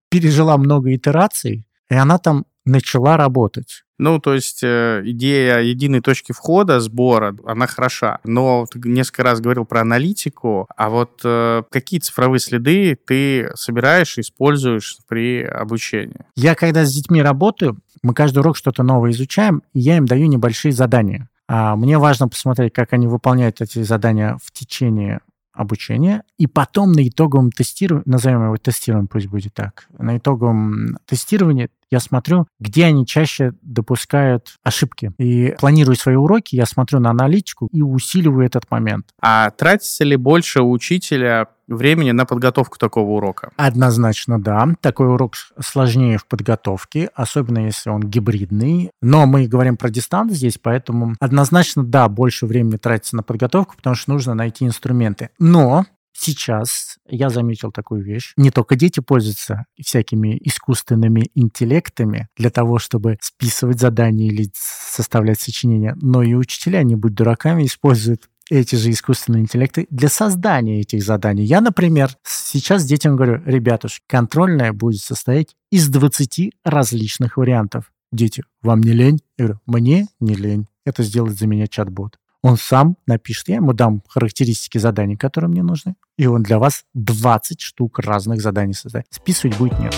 пережила 0.09 0.57
много 0.57 0.95
итераций, 0.95 1.67
и 1.89 1.93
она 1.93 2.17
там 2.17 2.45
начала 2.65 3.17
работать. 3.17 3.83
Ну, 3.99 4.19
то 4.19 4.33
есть 4.33 4.63
э, 4.63 5.01
идея 5.03 5.59
единой 5.59 5.99
точки 5.99 6.31
входа, 6.31 6.79
сбора, 6.79 7.35
она 7.45 7.67
хороша. 7.67 8.19
Но 8.23 8.65
ты 8.71 8.79
несколько 8.85 9.23
раз 9.23 9.41
говорил 9.41 9.65
про 9.65 9.81
аналитику, 9.81 10.67
а 10.75 10.89
вот 10.89 11.19
э, 11.25 11.63
какие 11.69 11.99
цифровые 11.99 12.39
следы 12.39 12.97
ты 13.05 13.51
собираешь 13.55 14.17
используешь 14.17 14.97
при 15.09 15.43
обучении? 15.43 16.25
Я 16.35 16.55
когда 16.55 16.85
с 16.85 16.93
детьми 16.93 17.21
работаю, 17.21 17.77
мы 18.01 18.13
каждый 18.13 18.39
урок 18.39 18.55
что-то 18.55 18.83
новое 18.83 19.11
изучаем, 19.11 19.63
и 19.73 19.81
я 19.81 19.97
им 19.97 20.05
даю 20.05 20.27
небольшие 20.27 20.71
задания. 20.71 21.27
А 21.49 21.75
мне 21.75 21.97
важно 21.97 22.29
посмотреть, 22.29 22.71
как 22.71 22.93
они 22.93 23.07
выполняют 23.07 23.59
эти 23.59 23.83
задания 23.83 24.37
в 24.41 24.51
течение 24.51 25.19
обучения, 25.51 26.23
и 26.37 26.47
потом 26.47 26.93
на 26.93 27.05
итоговом 27.05 27.51
тестировании, 27.51 28.03
назовем 28.05 28.45
его 28.45 28.55
тестированием, 28.55 29.07
пусть 29.07 29.27
будет 29.27 29.53
так, 29.53 29.87
на 29.97 30.17
итоговом 30.17 30.97
тестировании 31.05 31.69
я 31.91 31.99
смотрю, 31.99 32.47
где 32.59 32.85
они 32.85 33.05
чаще 33.05 33.53
допускают 33.61 34.55
ошибки. 34.63 35.11
И 35.17 35.55
планирую 35.59 35.95
свои 35.95 36.15
уроки, 36.15 36.55
я 36.55 36.65
смотрю 36.65 36.99
на 36.99 37.09
аналитику 37.09 37.67
и 37.71 37.81
усиливаю 37.81 38.45
этот 38.45 38.69
момент. 38.69 39.07
А 39.21 39.49
тратится 39.51 40.03
ли 40.03 40.15
больше 40.15 40.61
у 40.61 40.71
учителя 40.71 41.47
времени 41.67 42.11
на 42.11 42.25
подготовку 42.25 42.77
такого 42.77 43.11
урока? 43.11 43.51
Однозначно, 43.55 44.41
да. 44.41 44.67
Такой 44.81 45.07
урок 45.07 45.33
сложнее 45.59 46.17
в 46.17 46.25
подготовке, 46.25 47.09
особенно 47.13 47.65
если 47.65 47.89
он 47.89 48.01
гибридный. 48.01 48.91
Но 49.01 49.25
мы 49.25 49.47
говорим 49.47 49.77
про 49.77 49.89
дистант 49.89 50.31
здесь, 50.31 50.57
поэтому 50.61 51.15
однозначно, 51.19 51.83
да, 51.83 52.09
больше 52.09 52.45
времени 52.45 52.77
тратится 52.77 53.15
на 53.15 53.23
подготовку, 53.23 53.75
потому 53.77 53.95
что 53.95 54.11
нужно 54.11 54.33
найти 54.33 54.65
инструменты. 54.65 55.29
Но 55.39 55.85
сейчас 56.19 56.97
я 57.07 57.29
заметил 57.29 57.71
такую 57.71 58.03
вещь. 58.03 58.33
Не 58.37 58.51
только 58.51 58.75
дети 58.75 58.99
пользуются 58.99 59.65
всякими 59.79 60.37
искусственными 60.43 61.29
интеллектами 61.35 62.27
для 62.35 62.49
того, 62.49 62.79
чтобы 62.79 63.17
списывать 63.21 63.79
задания 63.79 64.27
или 64.27 64.49
составлять 64.53 65.39
сочинения, 65.39 65.95
но 66.01 66.23
и 66.23 66.33
учителя, 66.33 66.83
не 66.83 66.95
будь 66.95 67.13
дураками, 67.13 67.65
используют 67.65 68.29
эти 68.49 68.75
же 68.75 68.89
искусственные 68.89 69.43
интеллекты 69.43 69.87
для 69.89 70.09
создания 70.09 70.81
этих 70.81 71.03
заданий. 71.03 71.43
Я, 71.43 71.61
например, 71.61 72.09
сейчас 72.25 72.83
детям 72.85 73.15
говорю, 73.15 73.41
ребятушки, 73.45 74.03
контрольная 74.07 74.73
будет 74.73 75.01
состоять 75.01 75.55
из 75.71 75.87
20 75.87 76.51
различных 76.63 77.37
вариантов. 77.37 77.91
Дети, 78.11 78.43
вам 78.61 78.81
не 78.81 78.91
лень? 78.91 79.19
Я 79.37 79.45
говорю, 79.45 79.61
мне 79.67 80.07
не 80.19 80.33
лень. 80.33 80.67
Это 80.83 81.03
сделает 81.03 81.37
за 81.37 81.45
меня 81.45 81.67
чат-бот. 81.67 82.17
Он 82.41 82.55
сам 82.55 82.95
напишет, 83.05 83.49
я 83.49 83.55
ему 83.55 83.73
дам 83.73 84.01
характеристики 84.07 84.77
заданий, 84.77 85.17
которые 85.17 85.49
мне 85.49 85.61
нужны, 85.61 85.95
и 86.17 86.25
он 86.25 86.41
для 86.41 86.57
вас 86.57 86.85
20 86.93 87.59
штук 87.59 87.99
разных 87.99 88.41
заданий 88.41 88.73
создает. 88.73 89.07
Списывать 89.09 89.57
будет 89.57 89.77
нет. 89.77 89.93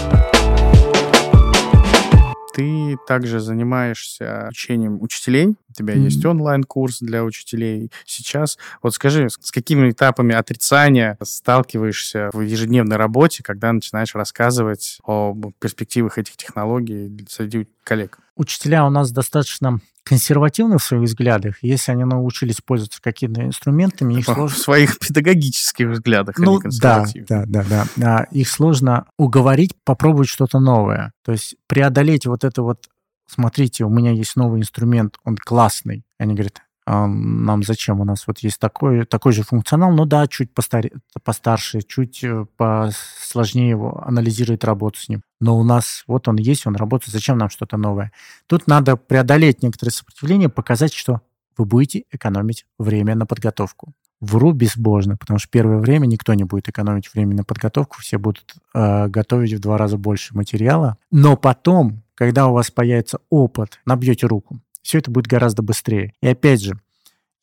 Ты 2.55 2.97
также 3.07 3.39
занимаешься 3.39 4.47
учением 4.49 5.01
учителей. 5.01 5.55
У 5.71 5.73
тебя 5.73 5.95
mm-hmm. 5.95 6.03
есть 6.03 6.25
онлайн-курс 6.25 6.99
для 6.99 7.23
учителей 7.23 7.91
сейчас. 8.05 8.57
Вот 8.83 8.93
скажи, 8.93 9.29
с 9.29 9.51
какими 9.51 9.89
этапами 9.91 10.35
отрицания 10.35 11.17
сталкиваешься 11.23 12.29
в 12.33 12.41
ежедневной 12.41 12.97
работе, 12.97 13.43
когда 13.43 13.71
начинаешь 13.71 14.13
рассказывать 14.13 14.99
о 15.03 15.35
перспективах 15.59 16.17
этих 16.17 16.37
технологий 16.37 17.25
среди 17.29 17.67
коллег? 17.83 18.19
Учителя 18.35 18.85
у 18.85 18.89
нас 18.89 19.11
достаточно 19.11 19.79
консервативны 20.03 20.77
в 20.77 20.83
своих 20.83 21.03
взглядах. 21.03 21.55
Если 21.61 21.91
они 21.91 22.03
научились 22.03 22.59
пользоваться 22.61 23.01
какими-то 23.01 23.43
инструментами, 23.43 24.15
их 24.15 24.19
в 24.27 24.33
сложно... 24.33 24.57
своих 24.57 24.99
педагогических 24.99 25.89
взглядах 25.89 26.37
ну, 26.37 26.59
они 26.59 26.79
да, 26.79 27.05
да, 27.27 27.45
да, 27.45 27.63
да, 27.63 27.85
да. 27.95 28.23
Их 28.31 28.49
сложно 28.49 29.05
уговорить 29.17 29.73
попробовать 29.83 30.27
что-то 30.27 30.59
новое. 30.59 31.13
То 31.23 31.31
есть 31.31 31.55
преодолеть 31.67 32.25
вот 32.25 32.43
это 32.43 32.61
вот, 32.63 32.87
смотрите, 33.31 33.85
у 33.85 33.89
меня 33.89 34.11
есть 34.11 34.35
новый 34.35 34.59
инструмент, 34.59 35.17
он 35.23 35.37
классный. 35.37 36.03
Они 36.17 36.33
говорят, 36.33 36.61
а 36.85 37.07
нам 37.07 37.63
зачем? 37.63 38.01
У 38.01 38.05
нас 38.05 38.25
вот 38.27 38.39
есть 38.39 38.59
такой, 38.59 39.05
такой 39.05 39.33
же 39.33 39.43
функционал, 39.43 39.91
но 39.91 40.05
да, 40.05 40.27
чуть 40.27 40.53
постар... 40.53 40.85
постарше, 41.23 41.81
чуть 41.81 42.23
э, 42.23 42.45
посложнее 42.57 43.69
его 43.69 44.03
анализирует 44.03 44.63
работу 44.63 44.99
с 44.99 45.07
ним. 45.07 45.21
Но 45.39 45.59
у 45.59 45.63
нас 45.63 46.03
вот 46.07 46.27
он 46.27 46.37
есть, 46.37 46.65
он 46.65 46.75
работает, 46.75 47.13
зачем 47.13 47.37
нам 47.37 47.49
что-то 47.49 47.77
новое? 47.77 48.11
Тут 48.47 48.67
надо 48.67 48.97
преодолеть 48.97 49.61
некоторые 49.61 49.93
сопротивления, 49.93 50.49
показать, 50.49 50.93
что 50.93 51.21
вы 51.57 51.65
будете 51.65 52.03
экономить 52.11 52.65
время 52.79 53.15
на 53.15 53.25
подготовку. 53.27 53.93
Вру 54.19 54.51
безбожно, 54.51 55.17
потому 55.17 55.39
что 55.39 55.49
первое 55.49 55.77
время 55.77 56.07
никто 56.07 56.33
не 56.33 56.43
будет 56.43 56.67
экономить 56.67 57.13
время 57.13 57.35
на 57.35 57.43
подготовку, 57.43 57.97
все 58.01 58.17
будут 58.17 58.55
э, 58.73 59.07
готовить 59.07 59.53
в 59.53 59.59
два 59.59 59.77
раза 59.77 59.97
больше 59.97 60.35
материала. 60.35 60.97
Но 61.11 61.37
потом, 61.37 62.00
когда 62.21 62.45
у 62.45 62.53
вас 62.53 62.69
появится 62.69 63.17
опыт, 63.31 63.79
набьете 63.83 64.27
руку, 64.27 64.59
все 64.83 64.99
это 64.99 65.09
будет 65.09 65.25
гораздо 65.25 65.63
быстрее. 65.63 66.13
И 66.21 66.27
опять 66.27 66.61
же, 66.61 66.79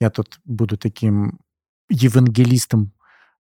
я 0.01 0.09
тут 0.09 0.38
буду 0.45 0.79
таким 0.79 1.41
евангелистом 1.88 2.93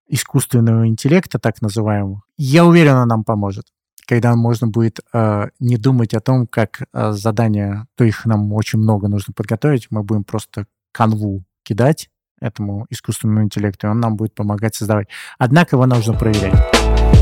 искусственного 0.08 0.88
интеллекта, 0.88 1.38
так 1.38 1.62
называемого. 1.62 2.22
Я 2.36 2.64
уверен, 2.64 2.94
он 2.94 3.08
нам 3.08 3.22
поможет 3.22 3.66
когда 4.04 4.34
можно 4.34 4.66
будет 4.68 5.00
э, 5.12 5.48
не 5.60 5.76
думать 5.76 6.14
о 6.14 6.20
том, 6.20 6.46
как 6.46 6.80
э, 6.80 7.12
задания, 7.12 7.86
то 7.94 8.04
их 8.04 8.24
нам 8.24 8.50
очень 8.54 8.78
много 8.78 9.06
нужно 9.06 9.34
подготовить, 9.34 9.88
мы 9.90 10.02
будем 10.02 10.24
просто 10.24 10.66
канву 10.92 11.44
кидать, 11.62 12.08
этому 12.40 12.86
искусственному 12.88 13.42
интеллекту, 13.42 13.86
и 13.86 13.90
он 13.90 14.00
нам 14.00 14.16
будет 14.16 14.34
помогать 14.34 14.74
создавать. 14.74 15.08
Однако 15.38 15.76
его 15.76 15.84
нужно 15.84 16.14
проверять 16.14 17.17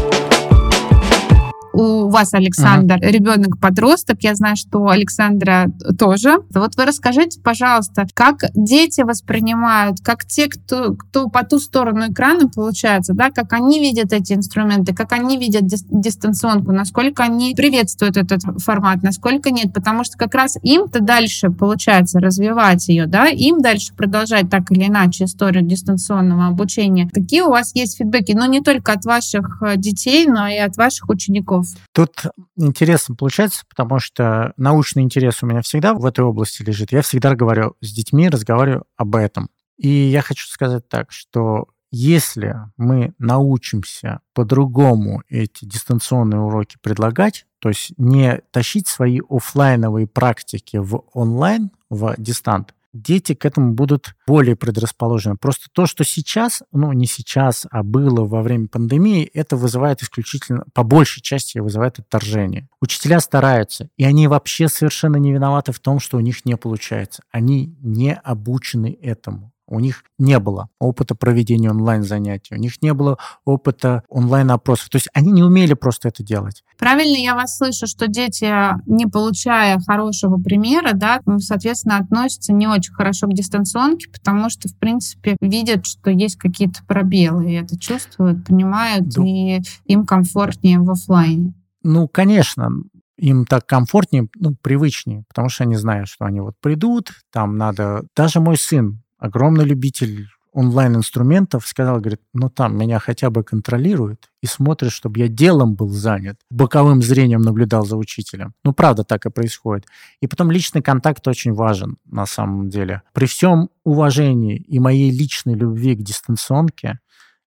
у 1.76 2.08
вас, 2.08 2.32
Александр, 2.34 2.96
uh-huh. 2.96 3.10
ребенок-подросток. 3.10 4.22
Я 4.22 4.34
знаю, 4.34 4.56
что 4.56 4.78
у 4.78 4.88
Александра 4.88 5.70
тоже. 5.98 6.38
Вот 6.54 6.76
вы 6.76 6.84
расскажите, 6.86 7.40
пожалуйста, 7.40 8.06
как 8.14 8.44
дети 8.54 9.02
воспринимают, 9.02 9.98
как 10.02 10.24
те, 10.24 10.48
кто, 10.48 10.94
кто 10.94 11.28
по 11.28 11.44
ту 11.44 11.58
сторону 11.58 12.10
экрана 12.10 12.48
получается, 12.48 13.12
да, 13.14 13.30
как 13.30 13.52
они 13.52 13.80
видят 13.80 14.12
эти 14.12 14.32
инструменты, 14.32 14.94
как 14.94 15.12
они 15.12 15.36
видят 15.36 15.64
дистанционку, 15.66 16.72
насколько 16.72 17.22
они 17.22 17.54
приветствуют 17.54 18.16
этот 18.16 18.42
формат, 18.58 19.02
насколько 19.02 19.50
нет, 19.50 19.72
потому 19.74 20.04
что 20.04 20.16
как 20.16 20.34
раз 20.34 20.56
им-то 20.62 21.00
дальше 21.00 21.50
получается 21.50 22.20
развивать 22.20 22.88
ее, 22.88 23.06
да, 23.06 23.26
им 23.28 23.60
дальше 23.60 23.94
продолжать 23.94 24.48
так 24.50 24.70
или 24.70 24.86
иначе 24.86 25.24
историю 25.24 25.64
дистанционного 25.64 26.46
обучения. 26.46 27.08
Какие 27.12 27.42
у 27.42 27.50
вас 27.50 27.74
есть 27.74 27.98
фидбэки, 27.98 28.32
но 28.32 28.46
не 28.46 28.60
только 28.60 28.92
от 28.92 29.04
ваших 29.04 29.62
э, 29.62 29.76
детей, 29.76 30.26
но 30.26 30.48
и 30.48 30.56
от 30.56 30.76
ваших 30.76 31.08
учеников? 31.08 31.65
Тут 31.92 32.24
интересно 32.56 33.14
получается, 33.14 33.64
потому 33.68 33.98
что 33.98 34.52
научный 34.56 35.02
интерес 35.02 35.42
у 35.42 35.46
меня 35.46 35.62
всегда 35.62 35.94
в 35.94 36.04
этой 36.04 36.24
области 36.24 36.62
лежит. 36.62 36.92
Я 36.92 37.02
всегда 37.02 37.34
говорю 37.34 37.76
с 37.80 37.92
детьми, 37.92 38.28
разговариваю 38.28 38.84
об 38.96 39.16
этом. 39.16 39.50
И 39.76 39.88
я 39.88 40.22
хочу 40.22 40.46
сказать 40.48 40.88
так, 40.88 41.12
что 41.12 41.68
если 41.90 42.56
мы 42.76 43.14
научимся 43.18 44.20
по-другому 44.34 45.22
эти 45.28 45.64
дистанционные 45.64 46.40
уроки 46.40 46.76
предлагать, 46.80 47.46
то 47.58 47.68
есть 47.70 47.92
не 47.96 48.42
тащить 48.50 48.88
свои 48.88 49.20
офлайновые 49.28 50.06
практики 50.06 50.76
в 50.76 51.04
онлайн, 51.12 51.70
в 51.88 52.14
дистант, 52.18 52.74
дети 53.02 53.34
к 53.34 53.44
этому 53.44 53.72
будут 53.72 54.14
более 54.26 54.56
предрасположены. 54.56 55.36
Просто 55.36 55.66
то, 55.72 55.86
что 55.86 56.04
сейчас, 56.04 56.62
ну 56.72 56.92
не 56.92 57.06
сейчас, 57.06 57.66
а 57.70 57.82
было 57.82 58.24
во 58.24 58.42
время 58.42 58.68
пандемии, 58.68 59.30
это 59.32 59.56
вызывает 59.56 60.02
исключительно, 60.02 60.64
по 60.74 60.82
большей 60.82 61.22
части 61.22 61.58
вызывает 61.58 61.98
отторжение. 61.98 62.68
Учителя 62.80 63.20
стараются, 63.20 63.88
и 63.96 64.04
они 64.04 64.28
вообще 64.28 64.68
совершенно 64.68 65.16
не 65.16 65.32
виноваты 65.32 65.72
в 65.72 65.80
том, 65.80 66.00
что 66.00 66.16
у 66.16 66.20
них 66.20 66.44
не 66.44 66.56
получается. 66.56 67.22
Они 67.30 67.76
не 67.80 68.14
обучены 68.14 68.98
этому. 69.00 69.52
У 69.68 69.80
них 69.80 70.04
не 70.18 70.38
было 70.38 70.68
опыта 70.78 71.14
проведения 71.14 71.70
онлайн-занятий, 71.70 72.54
у 72.54 72.58
них 72.58 72.80
не 72.82 72.94
было 72.94 73.18
опыта 73.44 74.04
онлайн-опросов. 74.08 74.88
То 74.90 74.96
есть 74.96 75.08
они 75.12 75.32
не 75.32 75.42
умели 75.42 75.74
просто 75.74 76.08
это 76.08 76.22
делать. 76.22 76.62
Правильно 76.78 77.16
я 77.16 77.34
вас 77.34 77.56
слышу, 77.56 77.86
что 77.86 78.06
дети, 78.06 78.46
не 78.86 79.06
получая 79.06 79.80
хорошего 79.80 80.38
примера, 80.38 80.92
да, 80.92 81.20
соответственно, 81.38 81.98
относятся 81.98 82.52
не 82.52 82.68
очень 82.68 82.92
хорошо 82.92 83.26
к 83.26 83.34
дистанционке, 83.34 84.08
потому 84.10 84.50
что, 84.50 84.68
в 84.68 84.76
принципе, 84.78 85.36
видят, 85.40 85.86
что 85.86 86.10
есть 86.10 86.36
какие-то 86.36 86.84
пробелы, 86.86 87.50
и 87.50 87.54
это 87.54 87.78
чувствуют, 87.78 88.46
понимают, 88.46 89.16
ну, 89.16 89.24
и 89.24 89.62
им 89.84 90.06
комфортнее 90.06 90.78
в 90.78 90.90
офлайне. 90.90 91.54
Ну, 91.82 92.08
конечно, 92.08 92.68
им 93.16 93.46
так 93.46 93.66
комфортнее, 93.66 94.28
ну, 94.36 94.54
привычнее, 94.60 95.24
потому 95.28 95.48
что 95.48 95.64
они 95.64 95.76
знают, 95.76 96.08
что 96.08 96.24
они 96.24 96.40
вот 96.40 96.54
придут, 96.60 97.10
там 97.32 97.56
надо... 97.56 98.04
Даже 98.14 98.40
мой 98.40 98.56
сын 98.58 99.02
огромный 99.18 99.64
любитель 99.64 100.28
онлайн-инструментов, 100.56 101.66
сказал, 101.66 102.00
говорит, 102.00 102.20
ну 102.32 102.48
там 102.48 102.78
меня 102.78 102.98
хотя 102.98 103.28
бы 103.28 103.44
контролируют 103.44 104.30
и 104.40 104.46
смотрят, 104.46 104.90
чтобы 104.90 105.18
я 105.18 105.28
делом 105.28 105.74
был 105.74 105.90
занят, 105.90 106.38
боковым 106.50 107.02
зрением 107.02 107.42
наблюдал 107.42 107.84
за 107.84 107.98
учителем. 107.98 108.54
Ну, 108.64 108.72
правда, 108.72 109.04
так 109.04 109.26
и 109.26 109.30
происходит. 109.30 109.86
И 110.22 110.26
потом 110.26 110.50
личный 110.50 110.80
контакт 110.80 111.28
очень 111.28 111.52
важен 111.52 111.98
на 112.06 112.24
самом 112.24 112.70
деле. 112.70 113.02
При 113.12 113.26
всем 113.26 113.68
уважении 113.84 114.56
и 114.56 114.78
моей 114.78 115.10
личной 115.10 115.54
любви 115.54 115.94
к 115.94 116.02
дистанционке, 116.02 117.00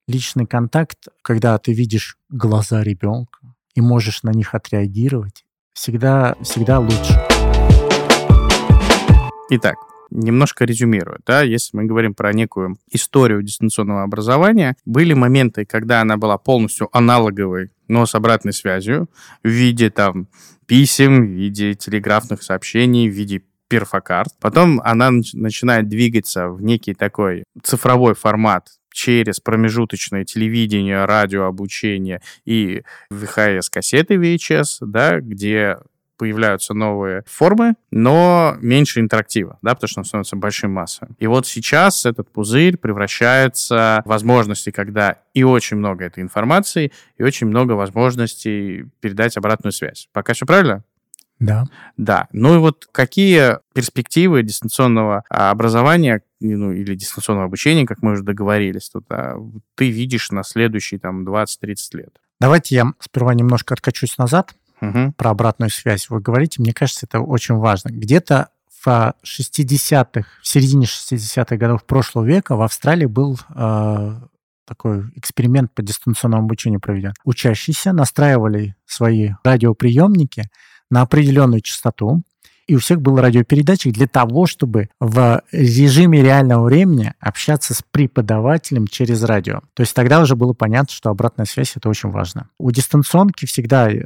личный 0.08 0.46
контакт, 0.46 1.08
когда 1.24 1.58
ты 1.58 1.74
видишь 1.74 2.16
глаза 2.30 2.84
ребенка 2.84 3.40
и 3.74 3.82
можешь 3.82 4.22
на 4.22 4.30
них 4.30 4.54
отреагировать, 4.54 5.46
всегда, 5.74 6.36
всегда 6.44 6.80
лучше. 6.80 7.20
Итак, 9.50 9.78
немножко 10.12 10.66
резюмирую, 10.66 11.20
да, 11.26 11.42
если 11.42 11.78
мы 11.78 11.86
говорим 11.86 12.14
про 12.14 12.34
некую 12.34 12.78
историю 12.92 13.44
дистанционного 13.44 14.04
образования, 14.04 14.76
были 14.86 15.14
моменты, 15.14 15.66
когда 15.66 16.02
она 16.02 16.18
была 16.18 16.38
полностью 16.38 16.90
аналоговой, 16.96 17.72
но 17.88 18.06
с 18.06 18.16
обратной 18.16 18.54
связью 18.54 19.10
в 19.44 19.48
виде 19.48 19.90
там 19.90 20.28
писем, 20.68 21.26
в 21.26 21.30
виде 21.30 21.74
телеграфных 21.74 22.44
сообщений, 22.44 23.10
в 23.10 23.14
виде 23.14 23.42
перфокарт. 23.70 24.34
Потом 24.40 24.82
она 24.84 25.12
начинает 25.34 25.88
двигаться 25.88 26.50
в 26.50 26.62
некий 26.62 26.94
такой 26.94 27.44
цифровой 27.64 28.16
формат 28.16 28.68
через 28.92 29.40
промежуточное 29.40 30.26
телевидение, 30.26 31.06
радиообучение 31.06 32.22
и 32.46 32.82
VHS-кассеты 33.12 34.16
VHS, 34.16 34.80
да, 34.82 35.20
где 35.20 35.78
появляются 36.20 36.74
новые 36.74 37.24
формы, 37.26 37.76
но 37.92 38.58
меньше 38.60 39.00
интерактива, 39.00 39.58
да, 39.62 39.74
потому 39.74 39.88
что 39.88 40.00
он 40.02 40.06
становится 40.06 40.36
большой 40.36 40.70
массой. 40.70 41.08
И 41.18 41.26
вот 41.28 41.48
сейчас 41.48 42.06
этот 42.06 42.30
пузырь 42.30 42.78
превращается 42.78 44.02
в 44.06 44.10
возможности, 44.10 44.70
когда 44.70 45.16
и 45.34 45.44
очень 45.44 45.78
много 45.78 46.04
этой 46.04 46.22
информации, 46.22 46.92
и 47.18 47.24
очень 47.24 47.48
много 47.48 47.72
возможностей 47.72 48.86
передать 49.00 49.38
обратную 49.38 49.72
связь. 49.72 50.10
Пока 50.12 50.34
все 50.34 50.46
правильно? 50.46 50.84
Да. 51.40 51.64
Да. 51.96 52.28
Ну 52.34 52.56
и 52.56 52.58
вот 52.58 52.88
какие 52.92 53.60
перспективы 53.74 54.44
дистанционного 54.44 55.24
а, 55.30 55.52
образования 55.52 56.22
ну, 56.42 56.74
или 56.74 56.96
дистанционного 56.96 57.46
обучения, 57.46 57.86
как 57.86 58.02
мы 58.02 58.12
уже 58.12 58.24
договорились, 58.24 58.90
тут, 58.90 59.06
а, 59.10 59.38
ты 59.76 59.90
видишь 59.90 60.32
на 60.32 60.44
следующие 60.44 61.00
там 61.00 61.26
20-30 61.26 61.78
лет? 61.94 62.20
Давайте 62.42 62.76
я 62.76 62.94
сперва 63.00 63.34
немножко 63.34 63.74
откачусь 63.74 64.18
назад 64.18 64.54
угу. 64.82 65.14
про 65.18 65.32
обратную 65.32 65.70
связь 65.70 66.10
вы 66.10 66.20
говорите, 66.20 66.62
мне 66.62 66.74
кажется, 66.74 67.06
это 67.06 67.20
очень 67.20 67.56
важно. 67.56 67.90
Где-то 67.90 68.50
в 68.84 69.14
60-х, 69.26 70.30
в 70.42 70.48
середине 70.48 70.86
60-х 70.86 71.58
годов 71.58 71.86
прошлого 71.86 72.26
века 72.26 72.56
в 72.56 72.62
Австралии 72.62 73.06
был 73.06 73.38
э, 73.54 74.20
такой 74.66 75.10
эксперимент 75.16 75.74
по 75.74 75.82
дистанционному 75.82 76.44
обучению 76.44 76.80
проведен. 76.80 77.14
Учащиеся 77.24 77.92
настраивали 77.92 78.76
свои 78.86 79.32
радиоприемники 79.44 80.50
на 80.90 81.02
определенную 81.02 81.62
частоту, 81.62 82.24
и 82.70 82.76
у 82.76 82.80
всех 82.80 83.02
был 83.02 83.18
радиопередатчик 83.18 83.92
для 83.92 84.08
того, 84.08 84.46
чтобы 84.46 84.90
в 85.00 85.42
режиме 85.52 86.22
реального 86.22 86.66
времени 86.66 87.14
общаться 87.20 87.74
с 87.74 87.82
преподавателем 87.82 88.88
через 88.88 89.24
радио. 89.24 89.62
То 89.74 89.82
есть 89.82 89.96
тогда 89.96 90.22
уже 90.22 90.36
было 90.36 90.54
понятно, 90.54 90.94
что 90.94 91.10
обратная 91.10 91.48
связь— 91.48 91.74
это 91.76 91.90
очень 91.90 92.10
важно. 92.10 92.50
У 92.60 92.70
дистанционки 92.70 93.48
всегда 93.48 93.92
э, 93.92 94.04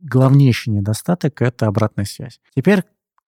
главнейший 0.00 0.72
недостаток— 0.72 1.40
это 1.42 1.66
обратная 1.66 2.04
связь. 2.04 2.40
Теперь 2.56 2.82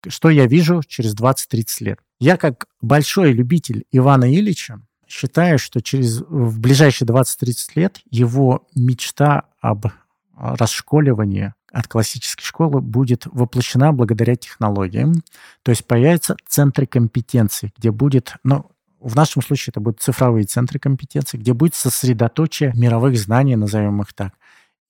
что 0.07 0.29
я 0.29 0.45
вижу 0.45 0.83
через 0.85 1.15
20-30 1.15 1.65
лет? 1.79 1.99
Я 2.19 2.37
как 2.37 2.67
большой 2.81 3.31
любитель 3.31 3.85
Ивана 3.91 4.31
Ильича 4.31 4.81
считаю, 5.07 5.57
что 5.57 5.81
через, 5.81 6.21
в 6.21 6.59
ближайшие 6.59 7.07
20-30 7.07 7.55
лет 7.75 8.01
его 8.11 8.67
мечта 8.75 9.45
об 9.61 9.87
расшколивании 10.37 11.53
от 11.71 11.87
классической 11.87 12.43
школы 12.43 12.81
будет 12.81 13.25
воплощена 13.25 13.91
благодаря 13.91 14.35
технологиям. 14.35 15.23
То 15.63 15.71
есть 15.71 15.85
появятся 15.85 16.37
центры 16.47 16.85
компетенций, 16.85 17.73
где 17.77 17.91
будет, 17.91 18.35
ну, 18.43 18.71
в 18.99 19.15
нашем 19.15 19.41
случае 19.41 19.71
это 19.71 19.81
будут 19.81 20.01
цифровые 20.01 20.45
центры 20.45 20.79
компетенций, 20.79 21.39
где 21.39 21.53
будет 21.53 21.75
сосредоточие 21.75 22.71
мировых 22.75 23.17
знаний, 23.17 23.55
назовем 23.55 24.01
их 24.01 24.13
так. 24.13 24.33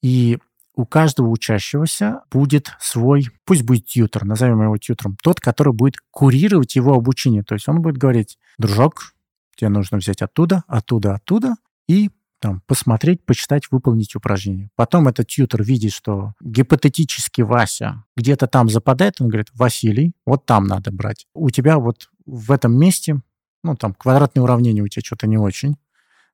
И 0.01 0.37
у 0.75 0.85
каждого 0.85 1.29
учащегося 1.29 2.21
будет 2.31 2.71
свой, 2.79 3.29
пусть 3.45 3.63
будет 3.63 3.85
тьютер, 3.85 4.25
назовем 4.25 4.61
его 4.61 4.77
тьютером, 4.77 5.17
тот, 5.21 5.39
который 5.39 5.73
будет 5.73 5.95
курировать 6.11 6.75
его 6.75 6.93
обучение. 6.93 7.43
То 7.43 7.55
есть 7.55 7.67
он 7.67 7.81
будет 7.81 7.97
говорить, 7.97 8.37
дружок, 8.57 9.13
тебе 9.55 9.69
нужно 9.69 9.97
взять 9.97 10.21
оттуда, 10.21 10.63
оттуда, 10.67 11.15
оттуда, 11.15 11.55
и 11.87 12.09
там, 12.39 12.61
посмотреть, 12.67 13.23
почитать, 13.25 13.63
выполнить 13.71 14.15
упражнение. 14.15 14.69
Потом 14.75 15.07
этот 15.07 15.27
тьютер 15.27 15.63
видит, 15.63 15.93
что 15.93 16.33
гипотетически 16.41 17.41
Вася 17.41 18.03
где-то 18.15 18.47
там 18.47 18.69
западает, 18.69 19.21
он 19.21 19.29
говорит, 19.29 19.47
Василий, 19.53 20.13
вот 20.25 20.45
там 20.45 20.65
надо 20.65 20.91
брать. 20.91 21.27
У 21.33 21.49
тебя 21.49 21.77
вот 21.77 22.09
в 22.25 22.51
этом 22.51 22.77
месте, 22.77 23.21
ну, 23.63 23.75
там, 23.75 23.93
квадратные 23.93 24.43
уравнения 24.43 24.81
у 24.81 24.87
тебя 24.87 25.01
что-то 25.03 25.27
не 25.27 25.37
очень. 25.37 25.75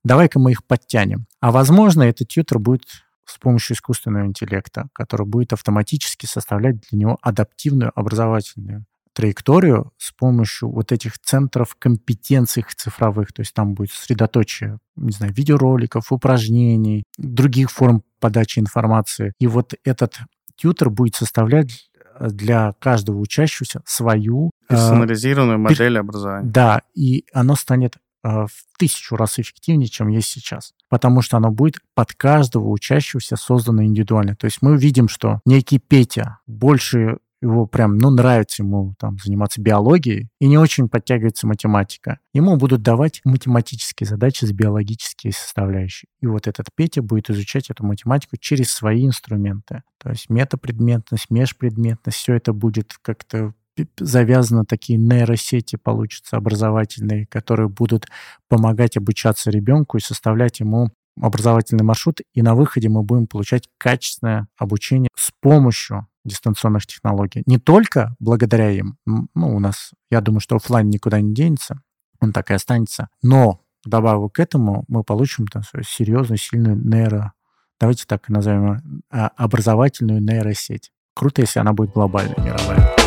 Давай-ка 0.04 0.40
мы 0.40 0.52
их 0.52 0.66
подтянем. 0.66 1.28
А 1.40 1.52
возможно, 1.52 2.04
этот 2.04 2.28
тьютер 2.28 2.60
будет 2.60 2.84
с 3.26 3.38
помощью 3.38 3.76
искусственного 3.76 4.26
интеллекта, 4.26 4.90
который 4.94 5.26
будет 5.26 5.54
автоматически 5.54 6.26
составлять 6.26 6.82
для 6.90 7.00
него 7.00 7.18
адаптивную 7.22 7.92
образовательную 7.96 8.86
траекторию 9.14 9.92
с 9.98 10.12
помощью 10.12 10.70
вот 10.70 10.92
этих 10.92 11.20
центров 11.20 11.76
компетенций 11.78 12.66
цифровых. 12.76 13.34
То 13.34 13.42
есть 13.42 13.54
там 13.54 13.74
будет 13.74 13.92
сосредоточие, 13.92 14.80
не 14.96 15.12
знаю, 15.12 15.34
видеороликов, 15.34 16.12
упражнений, 16.12 17.04
других 17.18 17.72
форм 17.72 18.04
подачи 18.20 18.60
информации. 18.60 19.34
И 19.40 19.48
вот 19.48 19.74
этот 19.84 20.20
тьютер 20.56 20.90
будет 20.90 21.16
составлять 21.16 21.90
для 22.20 22.74
каждого 22.80 23.18
учащегося 23.18 23.82
свою... 23.86 24.52
Э, 24.70 24.76
Персонализированную 24.76 25.56
э, 25.56 25.62
модель 25.62 25.98
образования. 25.98 26.50
Да, 26.50 26.82
и 26.94 27.26
оно 27.34 27.56
станет 27.56 27.98
в 28.24 28.50
тысячу 28.78 29.16
раз 29.16 29.40
эффективнее, 29.40 29.88
чем 29.88 30.08
есть 30.10 30.28
сейчас. 30.28 30.74
Потому 30.90 31.24
что 31.24 31.38
оно 31.38 31.50
будет 31.50 31.80
под 31.96 32.14
каждого 32.14 32.68
учащегося 32.70 33.36
создано 33.36 33.84
индивидуально. 33.84 34.36
То 34.36 34.46
есть 34.46 34.60
мы 34.62 34.78
видим, 34.78 35.08
что 35.08 35.42
некий 35.44 35.80
Петя 35.80 36.38
больше 36.46 37.18
его 37.42 37.66
прям, 37.66 37.98
ну, 37.98 38.10
нравится 38.12 38.64
ему 38.64 38.96
там 39.00 39.18
заниматься 39.24 39.62
биологией, 39.62 40.30
и 40.40 40.48
не 40.48 40.58
очень 40.58 40.90
подтягивается 40.90 41.48
математика. 41.48 42.20
Ему 42.34 42.56
будут 42.58 42.82
давать 42.82 43.22
математические 43.24 44.08
задачи 44.08 44.46
с 44.46 44.52
биологические 44.52 45.34
составляющие. 45.34 46.08
И 46.22 46.28
вот 46.28 46.48
этот 46.48 46.68
Петя 46.76 47.02
будет 47.02 47.30
изучать 47.30 47.70
эту 47.70 47.86
математику 47.86 48.38
через 48.38 48.72
свои 48.72 49.06
инструменты. 49.06 49.84
То 49.98 50.10
есть 50.10 50.30
метапредметность, 50.30 51.30
межпредметность, 51.30 52.18
все 52.18 52.36
это 52.36 52.54
будет 52.54 52.94
как-то 53.02 53.54
завязано 53.98 54.66
такие 54.66 55.00
нейросети 55.00 55.78
получатся 55.78 56.38
образовательные, 56.38 57.26
которые 57.26 57.70
будут 57.70 58.06
помогать 58.50 58.98
обучаться 58.98 59.50
ребенку 59.50 59.98
и 59.98 60.02
составлять 60.02 60.60
ему 60.60 60.90
образовательный 61.20 61.84
маршрут, 61.84 62.20
и 62.34 62.42
на 62.42 62.56
выходе 62.56 62.90
мы 62.90 63.04
будем 63.04 63.28
получать 63.28 63.68
качественное 63.78 64.48
обучение 64.58 65.10
с 65.16 65.32
помощью 65.42 66.08
дистанционных 66.24 66.86
технологий. 66.86 67.44
Не 67.46 67.58
только 67.58 68.16
благодаря 68.20 68.70
им, 68.72 68.98
ну, 69.06 69.28
у 69.36 69.60
нас, 69.60 69.92
я 70.10 70.22
думаю, 70.22 70.40
что 70.40 70.56
офлайн 70.56 70.90
никуда 70.90 71.22
не 71.22 71.34
денется, 71.34 71.82
он 72.20 72.32
так 72.32 72.52
и 72.52 72.54
останется, 72.54 73.10
но 73.24 73.62
добавок 73.86 74.34
к 74.34 74.40
этому 74.40 74.86
мы 74.88 75.04
получим 75.04 75.48
там, 75.48 75.64
серьезную, 75.88 76.38
сильную 76.38 76.76
нейро, 76.76 77.34
давайте 77.80 78.06
так 78.06 78.30
назовем, 78.30 79.04
а, 79.10 79.28
образовательную 79.36 80.22
нейросеть. 80.22 80.92
Круто, 81.14 81.42
если 81.42 81.60
она 81.60 81.74
будет 81.74 81.92
глобальной, 81.92 82.36
мировая. 82.38 83.01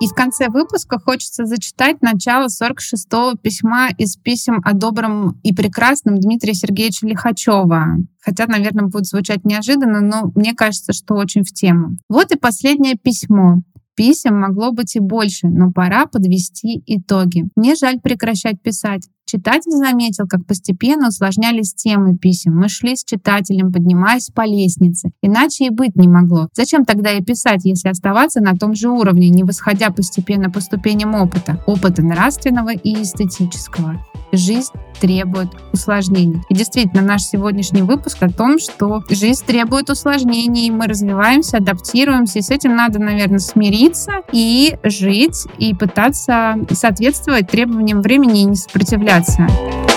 И 0.00 0.06
в 0.06 0.14
конце 0.14 0.48
выпуска 0.48 0.98
хочется 0.98 1.44
зачитать 1.44 2.00
начало 2.00 2.46
46-го 2.46 3.36
письма 3.36 3.90
из 3.98 4.16
писем 4.16 4.62
о 4.64 4.72
добром 4.72 5.38
и 5.42 5.54
прекрасном 5.54 6.18
Дмитрия 6.18 6.54
Сергеевича 6.54 7.06
Лихачева. 7.06 7.98
Хотя, 8.20 8.46
наверное, 8.46 8.86
будет 8.86 9.06
звучать 9.06 9.44
неожиданно, 9.44 10.00
но 10.00 10.32
мне 10.34 10.54
кажется, 10.54 10.94
что 10.94 11.14
очень 11.14 11.44
в 11.44 11.52
тему. 11.52 11.96
Вот 12.08 12.32
и 12.32 12.38
последнее 12.38 12.94
письмо. 12.94 13.62
Писем 13.94 14.40
могло 14.40 14.72
быть 14.72 14.96
и 14.96 15.00
больше, 15.00 15.48
но 15.48 15.70
пора 15.70 16.06
подвести 16.06 16.82
итоги. 16.86 17.44
Мне 17.54 17.74
жаль 17.74 18.00
прекращать 18.00 18.62
писать. 18.62 19.06
Читатель 19.30 19.70
заметил, 19.70 20.26
как 20.26 20.44
постепенно 20.44 21.06
усложнялись 21.06 21.72
темы 21.72 22.16
писем. 22.16 22.56
Мы 22.56 22.68
шли 22.68 22.96
с 22.96 23.04
читателем, 23.04 23.72
поднимаясь 23.72 24.26
по 24.26 24.44
лестнице. 24.44 25.12
Иначе 25.22 25.66
и 25.66 25.70
быть 25.70 25.94
не 25.94 26.08
могло. 26.08 26.48
Зачем 26.52 26.84
тогда 26.84 27.12
и 27.12 27.22
писать, 27.22 27.64
если 27.64 27.90
оставаться 27.90 28.40
на 28.40 28.56
том 28.56 28.74
же 28.74 28.88
уровне, 28.88 29.28
не 29.28 29.44
восходя 29.44 29.90
постепенно 29.90 30.50
по 30.50 30.60
ступеням 30.60 31.14
опыта? 31.14 31.62
Опыта 31.68 32.02
нравственного 32.02 32.72
и 32.72 33.02
эстетического. 33.02 34.04
Жизнь 34.32 34.72
требует 35.00 35.48
усложнений. 35.72 36.42
И 36.48 36.54
действительно, 36.54 37.02
наш 37.02 37.22
сегодняшний 37.22 37.82
выпуск 37.82 38.22
о 38.22 38.30
том, 38.30 38.58
что 38.58 39.02
жизнь 39.10 39.44
требует 39.44 39.90
усложнений, 39.90 40.70
мы 40.70 40.86
развиваемся, 40.86 41.56
адаптируемся, 41.56 42.38
и 42.38 42.42
с 42.42 42.50
этим 42.50 42.76
надо, 42.76 42.98
наверное, 43.00 43.38
смириться 43.38 44.20
и 44.32 44.76
жить, 44.84 45.46
и 45.58 45.74
пытаться 45.74 46.56
соответствовать 46.70 47.48
требованиям 47.48 48.02
времени 48.02 48.42
и 48.42 48.44
не 48.44 48.56
сопротивляться. 48.56 49.19
развиваться. 49.20 49.89